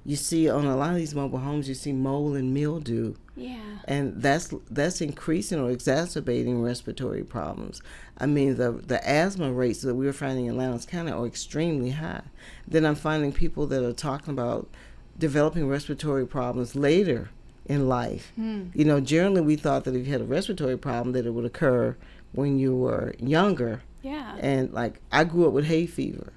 you 0.05 0.15
see 0.15 0.49
on 0.49 0.65
a 0.65 0.77
lot 0.77 0.91
of 0.91 0.97
these 0.97 1.13
mobile 1.13 1.39
homes, 1.39 1.67
you 1.67 1.75
see 1.75 1.91
mold 1.91 2.37
and 2.37 2.53
mildew 2.53 3.15
Yeah. 3.37 3.59
and 3.85 4.21
that's 4.21 4.53
that's 4.69 4.99
increasing 4.99 5.59
or 5.59 5.69
exacerbating 5.71 6.61
respiratory 6.61 7.23
problems. 7.23 7.81
I 8.17 8.25
mean, 8.25 8.57
the 8.57 8.71
the 8.71 8.99
asthma 9.07 9.51
rates 9.53 9.81
that 9.81 9.95
we 9.95 10.05
were 10.07 10.13
finding 10.13 10.47
in 10.47 10.57
Lowndes 10.57 10.85
County 10.87 11.11
are 11.11 11.25
extremely 11.25 11.91
high. 11.91 12.23
Then 12.67 12.85
I'm 12.85 12.95
finding 12.95 13.31
people 13.31 13.67
that 13.67 13.83
are 13.83 13.93
talking 13.93 14.33
about 14.33 14.67
developing 15.19 15.67
respiratory 15.67 16.25
problems 16.27 16.75
later 16.75 17.29
in 17.65 17.87
life. 17.87 18.31
You 18.37 18.85
know, 18.85 18.99
generally 18.99 19.41
we 19.41 19.55
thought 19.55 19.83
that 19.85 19.95
if 19.95 20.05
you 20.07 20.11
had 20.11 20.21
a 20.21 20.25
respiratory 20.25 20.77
problem, 20.77 21.13
that 21.13 21.25
it 21.25 21.31
would 21.31 21.45
occur 21.45 21.95
when 22.31 22.57
you 22.59 22.75
were 22.75 23.13
younger. 23.19 23.81
Yeah. 24.01 24.35
And 24.39 24.73
like 24.73 24.99
I 25.11 25.23
grew 25.25 25.47
up 25.47 25.53
with 25.53 25.65
hay 25.65 25.85
fever. 25.85 26.33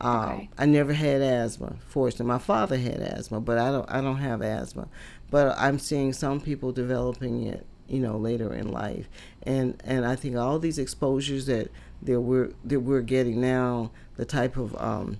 Um, 0.00 0.30
Okay. 0.32 0.48
I 0.58 0.66
never 0.66 0.92
had 0.92 1.22
asthma. 1.22 1.76
Fortunately, 1.88 2.26
my 2.26 2.38
father 2.38 2.76
had 2.76 2.98
asthma, 3.00 3.40
but 3.40 3.58
I 3.58 3.70
don't. 3.70 3.88
I 3.90 4.00
don't 4.00 4.16
have 4.16 4.42
asthma. 4.42 4.88
But 5.30 5.56
I'm 5.58 5.78
seeing 5.78 6.12
some 6.12 6.40
people 6.40 6.72
developing 6.72 7.46
it, 7.46 7.66
you 7.88 8.00
know, 8.00 8.16
later 8.16 8.54
in 8.54 8.68
life, 8.68 9.08
and 9.42 9.80
and 9.84 10.06
I 10.06 10.16
think 10.16 10.36
all 10.36 10.58
these 10.58 10.78
exposures 10.78 11.46
that 11.46 11.70
that 12.02 12.20
we're 12.20 12.52
that 12.64 12.80
we're 12.80 13.00
getting 13.00 13.40
now, 13.40 13.90
the 14.16 14.24
type 14.24 14.56
of 14.56 14.76
um, 14.76 15.18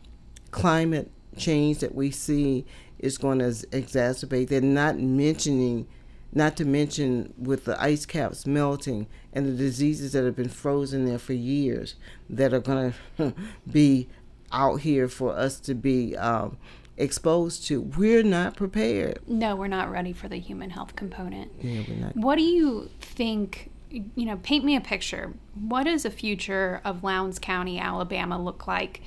climate 0.51 1.11
change 1.37 1.79
that 1.79 1.95
we 1.95 2.11
see 2.11 2.65
is 2.99 3.19
going 3.19 3.41
to 3.41 3.47
exacerbate. 3.47 4.49
They're 4.49 4.61
not 4.61 4.99
mentioning 4.99 5.87
not 6.35 6.57
to 6.57 6.65
mention 6.65 7.33
with 7.39 7.65
the 7.65 7.81
ice 7.81 8.05
caps 8.05 8.45
melting 8.45 9.07
and 9.33 9.47
the 9.47 9.53
diseases 9.53 10.13
that 10.13 10.25
have 10.25 10.35
been 10.35 10.49
frozen 10.49 11.07
there 11.07 11.19
for 11.19 11.33
years 11.33 11.95
that 12.29 12.53
are 12.53 12.61
going 12.61 12.93
to 13.19 13.35
be 13.71 14.09
out 14.53 14.81
here 14.81 15.09
for 15.09 15.37
us 15.37 15.61
to 15.61 15.75
be 15.75 16.17
um, 16.17 16.57
exposed 16.97 17.67
to. 17.67 17.81
We're 17.81 18.23
not 18.23 18.57
prepared. 18.57 19.21
No, 19.27 19.57
we're 19.57 19.67
not 19.67 19.91
ready 19.91 20.13
for 20.13 20.29
the 20.29 20.39
human 20.39 20.71
health 20.71 20.97
component. 20.97 21.53
Yeah, 21.61 21.83
we're 21.89 21.97
not. 21.97 22.17
What 22.17 22.37
do 22.37 22.43
you 22.43 22.91
think? 23.01 23.71
You 23.91 24.27
know, 24.27 24.37
paint 24.39 24.65
me 24.65 24.77
a 24.77 24.81
picture. 24.81 25.35
What 25.55 25.85
does 25.85 26.05
a 26.05 26.11
future 26.11 26.81
of 26.85 27.05
Lowndes 27.05 27.39
County, 27.39 27.79
Alabama 27.79 28.43
look 28.43 28.67
like 28.67 29.03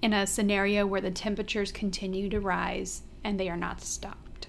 in 0.00 0.12
a 0.12 0.26
scenario 0.26 0.86
where 0.86 1.00
the 1.00 1.10
temperatures 1.10 1.72
continue 1.72 2.30
to 2.30 2.40
rise 2.40 3.02
and 3.22 3.38
they 3.38 3.48
are 3.50 3.56
not 3.56 3.82
stopped? 3.82 4.46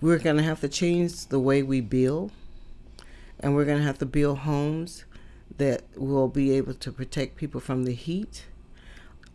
We're 0.00 0.18
going 0.18 0.36
to 0.36 0.42
have 0.42 0.60
to 0.60 0.68
change 0.68 1.26
the 1.26 1.40
way 1.40 1.62
we 1.62 1.80
build, 1.80 2.32
and 3.40 3.54
we're 3.54 3.64
going 3.64 3.78
to 3.78 3.84
have 3.84 3.98
to 3.98 4.06
build 4.06 4.38
homes 4.38 5.04
that 5.58 5.82
will 5.96 6.28
be 6.28 6.52
able 6.52 6.74
to 6.74 6.92
protect 6.92 7.36
people 7.36 7.60
from 7.60 7.84
the 7.84 7.92
heat. 7.92 8.44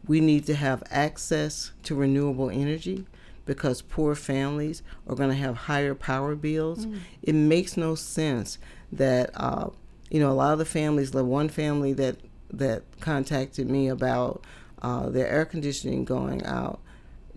We 0.08 0.20
need 0.20 0.46
to 0.46 0.56
have 0.56 0.84
access 0.92 1.72
to 1.84 1.96
renewable 1.96 2.50
energy 2.50 3.06
because 3.46 3.82
poor 3.82 4.16
families 4.16 4.84
are 5.08 5.16
going 5.16 5.30
to 5.30 5.36
have 5.36 5.56
higher 5.56 5.96
power 5.96 6.36
bills. 6.36 6.86
It 7.22 7.34
makes 7.34 7.78
no 7.78 7.96
sense 7.96 8.58
that 8.92 9.30
uh, 9.36 9.70
you 10.10 10.20
know 10.20 10.32
a 10.32 10.34
lot 10.34 10.54
of 10.54 10.60
the 10.60 10.66
families. 10.66 11.12
The 11.12 11.24
one 11.24 11.50
family 11.50 11.94
that 11.94 12.18
that 12.52 12.84
contacted 13.00 13.70
me 13.70 13.88
about 13.88 14.44
uh, 14.82 15.10
their 15.10 15.28
air 15.28 15.46
conditioning 15.46 16.06
going 16.06 16.44
out, 16.46 16.80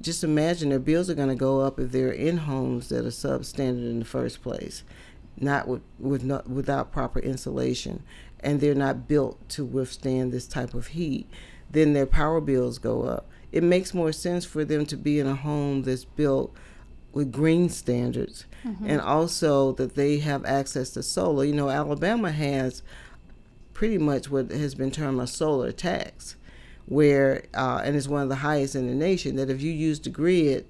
just 0.01 0.23
imagine 0.23 0.69
their 0.69 0.79
bills 0.79 1.09
are 1.11 1.15
going 1.15 1.29
to 1.29 1.35
go 1.35 1.61
up 1.61 1.79
if 1.79 1.93
they're 1.93 2.13
in 2.13 2.39
homes 2.39 2.89
that 2.89 3.05
are 3.05 3.09
substandard 3.09 3.89
in 3.91 3.99
the 3.99 4.05
first 4.05 4.43
place, 4.43 4.83
not 5.39 5.67
with, 5.67 5.83
with 5.99 6.25
not, 6.25 6.49
without 6.49 6.93
proper 6.93 7.19
insulation, 7.19 8.03
and 8.41 8.61
they're 8.61 8.75
not 8.75 9.09
built 9.09 9.49
to 9.51 9.65
withstand 9.65 10.33
this 10.33 10.47
type 10.47 10.75
of 10.75 10.89
heat. 10.89 11.29
Then 11.71 11.93
their 11.93 12.07
power 12.07 12.41
bills 12.41 12.79
go 12.79 13.03
up. 13.03 13.29
It 13.53 13.63
makes 13.63 13.95
more 13.95 14.13
sense 14.13 14.45
for 14.45 14.65
them 14.65 14.87
to 14.87 14.97
be 14.97 15.19
in 15.19 15.27
a 15.27 15.35
home 15.35 15.83
that's 15.83 16.05
built 16.05 16.55
with 17.13 17.33
green 17.33 17.69
standards 17.69 18.45
mm-hmm. 18.65 18.87
and 18.87 19.01
also 19.01 19.73
that 19.73 19.95
they 19.95 20.19
have 20.19 20.45
access 20.45 20.91
to 20.91 21.03
solar. 21.03 21.45
You 21.45 21.55
know, 21.55 21.71
Alabama 21.71 22.31
has 22.31 22.83
pretty 23.73 23.99
much 23.99 24.29
what 24.31 24.51
has 24.51 24.75
been 24.75 24.91
termed 24.91 25.21
a 25.21 25.27
solar 25.27 25.73
tax 25.73 26.37
where 26.87 27.45
uh, 27.55 27.81
and 27.85 27.95
it's 27.95 28.09
one 28.09 28.23
of 28.23 28.29
the 28.29 28.37
highest 28.37 28.75
in 28.75 28.89
the 28.89 28.95
nation 28.95 29.37
that 29.37 29.51
if 29.51 29.63
you 29.63 29.71
use 29.71 30.01
the 30.01 30.11
grid 30.11 30.67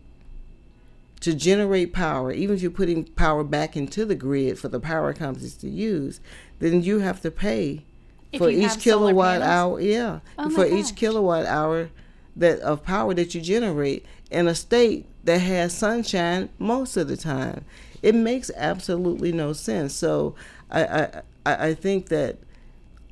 to 1.20 1.32
generate 1.32 1.92
power 1.92 2.32
even 2.32 2.54
if 2.54 2.60
you're 2.60 2.70
putting 2.70 3.04
power 3.04 3.42
back 3.42 3.76
into 3.76 4.04
the 4.04 4.14
grid 4.14 4.58
for 4.58 4.68
the 4.68 4.78
power 4.78 5.14
companies 5.14 5.56
to 5.56 5.68
use 5.68 6.20
then 6.58 6.82
you 6.82 6.98
have 6.98 7.20
to 7.20 7.30
pay 7.30 7.82
if 8.32 8.38
for 8.38 8.50
each 8.50 8.78
kilowatt 8.78 9.42
hour 9.42 9.80
yeah 9.80 10.20
oh 10.38 10.50
for 10.50 10.68
gosh. 10.68 10.90
each 10.90 10.96
kilowatt 10.96 11.46
hour 11.46 11.90
that 12.36 12.58
of 12.60 12.84
power 12.84 13.14
that 13.14 13.34
you 13.34 13.40
generate 13.40 14.04
in 14.30 14.46
a 14.46 14.54
state 14.54 15.06
that 15.24 15.38
has 15.38 15.76
sunshine 15.76 16.48
most 16.58 16.96
of 16.96 17.08
the 17.08 17.16
time 17.16 17.64
it 18.02 18.14
makes 18.14 18.50
absolutely 18.56 19.32
no 19.32 19.52
sense 19.52 19.94
so 19.94 20.34
i 20.70 21.08
i 21.44 21.54
i 21.68 21.74
think 21.74 22.08
that 22.08 22.36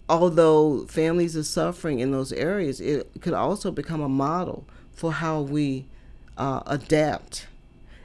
although 0.08 0.86
families 0.86 1.36
are 1.36 1.42
suffering 1.42 1.98
in 1.98 2.12
those 2.12 2.32
areas, 2.32 2.80
it 2.80 3.08
could 3.20 3.34
also 3.34 3.70
become 3.70 4.00
a 4.00 4.08
model 4.08 4.64
for 4.92 5.12
how 5.12 5.40
we 5.40 5.86
uh, 6.36 6.62
adapt 6.66 7.46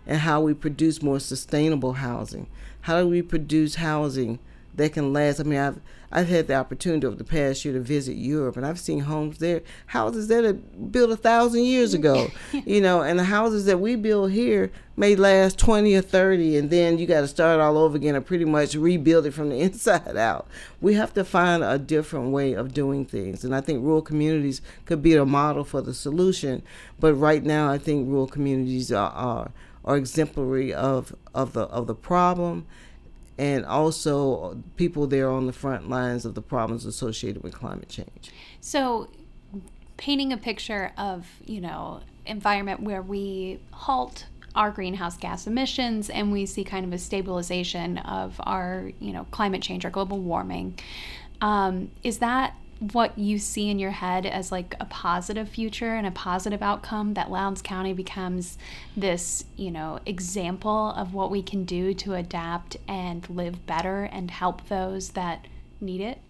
and 0.08 0.20
how 0.20 0.42
we 0.42 0.54
produce 0.54 1.02
more 1.02 1.20
sustainable 1.20 1.94
housing. 1.94 2.48
How 2.82 3.02
do 3.02 3.08
we 3.08 3.22
produce 3.22 3.76
housing 3.76 4.40
that 4.76 4.94
can 4.94 5.14
last? 5.14 5.40
I 5.40 5.44
mean, 5.44 5.60
I've 5.60 5.80
I've 6.12 6.28
had 6.28 6.48
the 6.48 6.56
opportunity 6.56 7.08
over 7.08 7.16
the 7.16 7.24
past 7.24 7.64
year 7.64 7.74
to 7.74 7.80
visit 7.80 8.18
Europe, 8.18 8.58
and 8.58 8.66
I've 8.66 8.80
seen 8.80 9.00
homes 9.00 9.38
there, 9.38 9.62
houses 9.88 10.28
that 10.28 10.44
are 10.44 10.54
built 10.54 11.10
a 11.10 11.16
thousand 11.16 11.64
years 11.64 11.94
ago, 11.94 12.28
you 12.66 12.82
know, 12.82 13.02
and 13.02 13.18
the 13.18 13.24
houses 13.24 13.66
that 13.66 13.80
we 13.80 13.96
build 13.96 14.32
here 14.32 14.72
may 14.98 15.16
last 15.16 15.58
20 15.58 15.96
or 15.96 16.02
30, 16.02 16.58
and 16.58 16.70
then 16.70 16.98
you 16.98 17.08
got 17.08 17.22
to 17.22 17.28
start 17.28 17.62
all 17.62 17.78
over 17.78 17.96
again 17.96 18.16
and 18.16 18.26
pretty 18.26 18.44
much 18.44 18.76
rebuild 18.76 19.26
it 19.26 19.32
from 19.32 19.50
the 19.50 19.56
inside 19.62 20.18
out. 20.18 20.48
We 20.82 20.96
have 20.96 21.14
to 21.14 21.24
find 21.24 21.64
a 21.64 21.80
different 21.80 22.32
way 22.32 22.54
of 22.54 22.74
doing 22.74 23.06
things, 23.06 23.46
and 23.46 23.56
I 23.56 23.62
think 23.62 23.82
rural 23.82 24.02
communities 24.02 24.62
could 24.86 25.02
be 25.02 25.16
a 25.16 25.26
model 25.26 25.64
for 25.64 25.82
the 25.82 25.94
solution. 25.94 26.62
But 27.00 27.14
right 27.14 27.44
now, 27.44 27.72
I 27.72 27.78
think 27.78 28.10
rural 28.10 28.28
communities 28.28 28.92
are, 28.92 29.12
are, 29.12 29.52
are 29.86 29.96
exemplary 29.96 30.74
of, 30.74 31.16
of 31.34 31.54
the 31.54 31.62
of 31.62 31.88
the 31.88 31.96
problem 31.96 32.66
and 33.42 33.66
also 33.66 34.62
people 34.76 35.08
there 35.08 35.32
on 35.32 35.48
the 35.48 35.52
front 35.52 35.90
lines 35.90 36.26
of 36.26 36.36
the 36.36 36.44
problems 36.44 36.86
associated 36.86 37.42
with 37.42 37.56
climate 37.56 37.90
change. 37.90 38.32
So, 38.60 39.10
painting 39.98 40.32
a 40.32 40.38
picture 40.38 40.92
of, 40.96 41.26
you 41.44 41.60
know, 41.60 42.02
environment 42.28 42.82
where 42.82 43.02
we 43.02 43.60
halt 43.72 44.28
our 44.54 44.70
greenhouse 44.70 45.18
gas 45.18 45.48
emissions 45.48 46.10
and 46.12 46.32
we 46.32 46.46
see 46.46 46.64
kind 46.64 46.86
of 46.86 46.94
a 46.94 47.00
stabilization 47.00 47.98
of 48.00 48.40
our, 48.44 48.92
you 49.00 49.12
know, 49.12 49.26
climate 49.32 49.64
change, 49.64 49.86
or 49.86 49.90
global 49.90 50.20
warming. 50.20 50.78
Um, 51.42 51.90
is 52.04 52.20
that 52.20 52.54
what 52.82 53.16
you 53.16 53.38
see 53.38 53.70
in 53.70 53.78
your 53.78 53.92
head 53.92 54.26
as 54.26 54.52
like 54.52 54.76
a 54.80 54.86
positive 54.86 55.48
future 55.48 55.94
and 55.94 56.08
a 56.08 56.12
positive 56.12 56.64
outcome 56.64 57.14
that 57.14 57.30
Lowndes 57.30 57.62
County 57.62 57.94
becomes 57.94 58.58
this, 58.98 59.46
you 59.56 59.70
know, 59.70 60.00
example 60.08 60.92
of 60.98 61.14
what 61.14 61.30
we 61.30 61.44
can 61.44 61.64
do 61.64 61.94
to 61.94 62.16
adapt 62.16 62.78
and 62.88 63.30
live 63.30 63.68
better 63.68 64.06
and 64.06 64.32
help 64.32 64.68
those 64.68 65.10
that 65.10 65.46
need 65.80 66.02
it? 66.02 66.22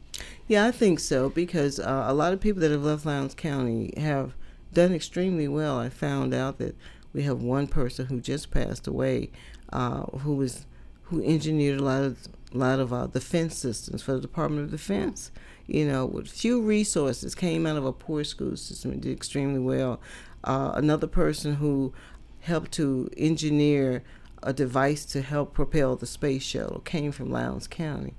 Yeah, 0.45 0.65
I 0.65 0.71
think 0.71 0.99
so 0.99 1.29
because 1.29 1.79
uh, 1.79 2.03
a 2.05 2.13
lot 2.13 2.33
of 2.33 2.41
people 2.41 2.59
that 2.61 2.71
have 2.71 2.83
left 2.83 3.05
Lowndes 3.05 3.33
County 3.33 3.93
have 3.95 4.33
done 4.73 4.93
extremely 4.93 5.47
well. 5.47 5.79
I 5.79 5.87
found 5.87 6.33
out 6.33 6.57
that 6.57 6.75
we 7.13 7.23
have 7.23 7.41
one 7.41 7.67
person 7.67 8.07
who 8.07 8.19
just 8.19 8.51
passed 8.51 8.87
away, 8.87 9.31
uh, 9.71 10.01
who 10.17 10.35
was 10.35 10.65
who 11.03 11.23
engineered 11.23 11.79
a 11.79 11.83
lot 11.83 12.03
of 12.03 12.27
a 12.53 12.57
lot 12.57 12.81
of 12.81 12.91
uh, 12.91 13.07
defense 13.07 13.57
systems 13.57 14.01
for 14.01 14.13
the 14.13 14.19
Department 14.19 14.65
of 14.65 14.71
Defense. 14.71 15.31
Mm-hmm 15.33 15.51
you 15.73 15.87
know, 15.87 16.05
with 16.05 16.27
few 16.27 16.61
resources, 16.61 17.33
came 17.33 17.65
out 17.65 17.77
of 17.77 17.85
a 17.85 17.93
poor 17.93 18.23
school 18.25 18.57
system 18.57 18.91
and 18.91 19.01
did 19.01 19.13
extremely 19.13 19.59
well. 19.59 20.01
Uh, 20.43 20.73
another 20.75 21.07
person 21.07 21.55
who 21.55 21.93
helped 22.41 22.71
to 22.73 23.09
engineer 23.15 24.03
a 24.43 24.51
device 24.51 25.05
to 25.05 25.21
help 25.21 25.53
propel 25.53 25.95
the 25.95 26.05
space 26.05 26.43
shuttle 26.43 26.79
came 26.79 27.11
from 27.11 27.31
Lowndes 27.31 27.67
County. 27.67 28.15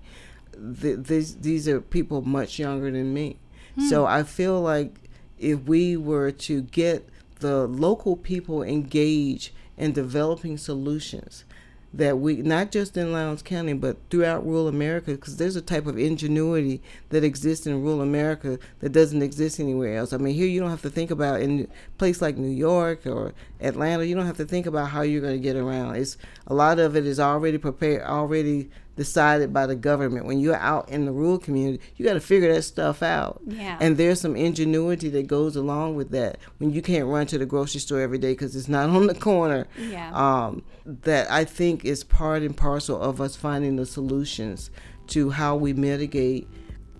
The, 0.53 0.95
these, 0.95 1.37
these 1.37 1.69
are 1.69 1.81
people 1.81 2.23
much 2.23 2.59
younger 2.59 2.91
than 2.91 3.12
me. 3.12 3.38
Hmm. 3.75 3.88
So 3.88 4.07
I 4.07 4.23
feel 4.23 4.61
like 4.61 4.95
if 5.38 5.61
we 5.65 5.97
were 5.97 6.31
to 6.31 6.62
get 6.62 7.09
the 7.41 7.67
local 7.67 8.17
people 8.17 8.62
engaged 8.62 9.51
in 9.77 9.93
developing 9.93 10.57
solutions, 10.57 11.45
that 11.94 12.18
we 12.18 12.37
not 12.37 12.70
just 12.70 12.96
in 12.96 13.12
Lowndes 13.12 13.42
County 13.42 13.74
but 13.74 13.96
throughout 14.09 14.46
rural 14.46 14.68
America 14.68 15.12
because 15.12 15.37
there's 15.37 15.57
a 15.57 15.61
type 15.61 15.87
of 15.87 15.98
ingenuity 15.98 16.81
that 17.11 17.22
exists 17.22 17.66
in 17.66 17.83
rural 17.83 18.00
America 18.00 18.59
that 18.81 18.92
doesn't 18.92 19.22
exist 19.22 19.61
anywhere 19.61 19.96
else. 19.96 20.12
I 20.12 20.16
mean, 20.16 20.35
here 20.35 20.46
you 20.46 20.61
don't 20.61 20.70
have 20.70 20.83
to 20.83 20.90
think 20.90 21.11
about 21.11 21.40
in 21.40 21.68
a 21.68 21.98
place 21.98 22.22
like 22.22 22.37
New 22.37 22.48
York 22.48 23.07
or 23.07 23.35
Atlanta, 23.61 24.05
you 24.05 24.14
don't 24.14 24.26
have 24.26 24.38
to 24.38 24.46
think 24.46 24.66
about 24.66 24.88
how 24.88 25.02
you're 25.02 25.20
going 25.20 25.37
to 25.37 25.42
get 25.42 25.57
around. 25.57 25.96
It's 25.96 26.16
a 26.46 26.55
lot 26.55 26.78
of 26.78 26.96
it 26.96 27.07
is 27.07 27.20
already 27.20 27.59
prepared, 27.59 28.02
already 28.02 28.70
decided 28.96 29.52
by 29.52 29.66
the 29.66 29.74
government. 29.74 30.26
When 30.26 30.38
you're 30.38 30.57
out 30.57 30.88
in 30.88 31.07
the 31.07 31.12
rural 31.12 31.38
community, 31.38 31.83
you 31.96 32.05
got 32.05 32.14
to 32.14 32.20
figure 32.20 32.52
that 32.52 32.62
stuff 32.62 33.02
out. 33.02 33.40
Yeah. 33.46 33.78
And 33.81 33.96
there's 33.96 34.20
some 34.20 34.37
ingenuity 34.37 35.09
that 35.11 35.26
goes 35.26 35.57
along 35.57 35.96
with 35.96 36.11
that 36.11 36.38
when 36.59 36.70
you 36.70 36.83
can't 36.83 37.07
run 37.07 37.26
to 37.28 37.38
the 37.38 37.46
grocery 37.46 37.81
store 37.81 38.00
every 38.00 38.18
day 38.18 38.33
because 38.33 38.55
it's 38.55 38.68
not 38.68 38.90
on 38.96 39.07
the 39.07 39.14
corner. 39.14 39.66
Yeah. 39.78 40.12
Um, 40.12 40.62
that 40.85 41.31
I 41.31 41.44
think 41.44 41.85
is 41.85 42.05
part 42.05 42.42
and 42.42 42.57
parcel 42.57 43.00
of 43.00 43.20
us 43.20 43.37
finding 43.37 43.76
the 43.76 43.87
solutions 43.87 44.70
to 45.09 45.31
how 45.31 45.57
we 45.57 45.72
mitigate 45.72 46.48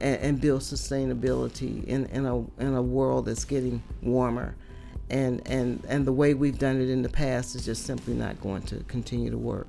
and, 0.01 0.21
and 0.21 0.41
build 0.41 0.63
sustainability 0.63 1.85
in, 1.85 2.07
in 2.07 2.27
a 2.27 2.39
in 2.61 2.75
a 2.75 2.83
world 2.83 3.27
that's 3.27 3.45
getting 3.45 3.83
warmer. 4.03 4.57
And, 5.11 5.47
and 5.47 5.85
and 5.89 6.07
the 6.07 6.13
way 6.13 6.33
we've 6.33 6.59
done 6.59 6.81
it 6.81 6.89
in 6.89 7.03
the 7.03 7.09
past 7.09 7.55
is 7.55 7.67
just 7.67 7.85
simply 7.85 8.15
not 8.15 8.41
going 8.41 8.63
to 8.63 8.77
continue 8.85 9.31
to 9.31 9.37
work. 9.37 9.69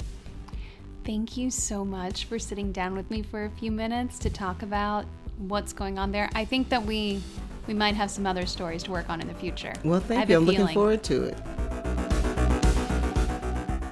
Thank 1.06 1.36
you 1.36 1.52
so 1.52 1.84
much 1.84 2.26
for 2.26 2.40
sitting 2.40 2.72
down 2.72 2.96
with 2.96 3.12
me 3.12 3.24
for 3.24 3.44
a 3.44 3.50
few 3.50 3.72
minutes 3.72 4.18
to 4.20 4.30
talk 4.30 4.62
about 4.62 5.06
what's 5.38 5.74
going 5.74 6.00
on 6.00 6.14
there. 6.14 6.30
I 6.34 6.46
think 6.46 6.70
that 6.70 6.86
we 6.86 7.22
we 7.68 7.74
might 7.74 7.96
have 7.96 8.10
some 8.10 8.26
other 8.26 8.46
stories 8.46 8.84
to 8.84 8.92
work 8.92 9.10
on 9.10 9.20
in 9.20 9.28
the 9.28 9.34
future. 9.34 9.74
Well, 9.84 10.00
thank 10.00 10.30
you. 10.30 10.38
I'm 10.38 10.46
feeling. 10.46 10.62
looking 10.62 10.74
forward 10.74 11.04
to 11.04 11.24
it. 11.26 11.38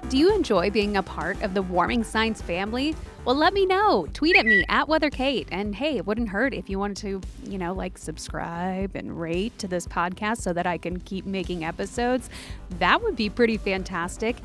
Do 0.09 0.17
you 0.17 0.33
enjoy 0.33 0.69
being 0.69 0.95
a 0.95 1.03
part 1.03 1.41
of 1.41 1.53
the 1.53 1.61
Warming 1.61 2.05
Signs 2.05 2.41
family? 2.41 2.95
Well, 3.23 3.35
let 3.35 3.53
me 3.53 3.67
know. 3.67 4.07
Tweet 4.13 4.35
at 4.35 4.47
me 4.47 4.65
at 4.67 4.87
WeatherKait. 4.87 5.47
And 5.51 5.75
hey, 5.75 5.97
it 5.97 6.07
wouldn't 6.07 6.29
hurt 6.29 6.55
if 6.55 6.71
you 6.71 6.79
wanted 6.79 6.97
to, 6.97 7.21
you 7.43 7.59
know, 7.59 7.71
like 7.71 7.99
subscribe 7.99 8.95
and 8.95 9.19
rate 9.19 9.57
to 9.59 9.67
this 9.67 9.85
podcast 9.85 10.37
so 10.37 10.53
that 10.53 10.65
I 10.65 10.79
can 10.79 10.99
keep 11.01 11.27
making 11.27 11.63
episodes. 11.63 12.31
That 12.79 13.03
would 13.03 13.15
be 13.15 13.29
pretty 13.29 13.57
fantastic. 13.57 14.37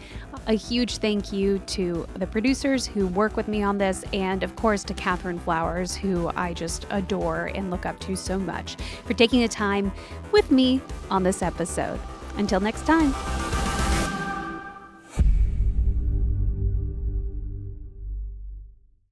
A 0.46 0.52
huge 0.52 0.98
thank 0.98 1.32
you 1.32 1.58
to 1.60 2.06
the 2.16 2.26
producers 2.26 2.86
who 2.86 3.06
work 3.06 3.34
with 3.34 3.48
me 3.48 3.62
on 3.62 3.78
this, 3.78 4.04
and 4.12 4.42
of 4.42 4.54
course 4.56 4.84
to 4.84 4.94
Catherine 4.94 5.38
Flowers, 5.38 5.96
who 5.96 6.30
I 6.36 6.52
just 6.52 6.86
adore 6.90 7.46
and 7.54 7.70
look 7.70 7.86
up 7.86 7.98
to 8.00 8.14
so 8.14 8.38
much, 8.38 8.76
for 9.06 9.14
taking 9.14 9.40
the 9.40 9.48
time 9.48 9.90
with 10.32 10.50
me 10.50 10.82
on 11.10 11.22
this 11.22 11.42
episode. 11.42 11.98
Until 12.36 12.60
next 12.60 12.84
time. 12.84 13.14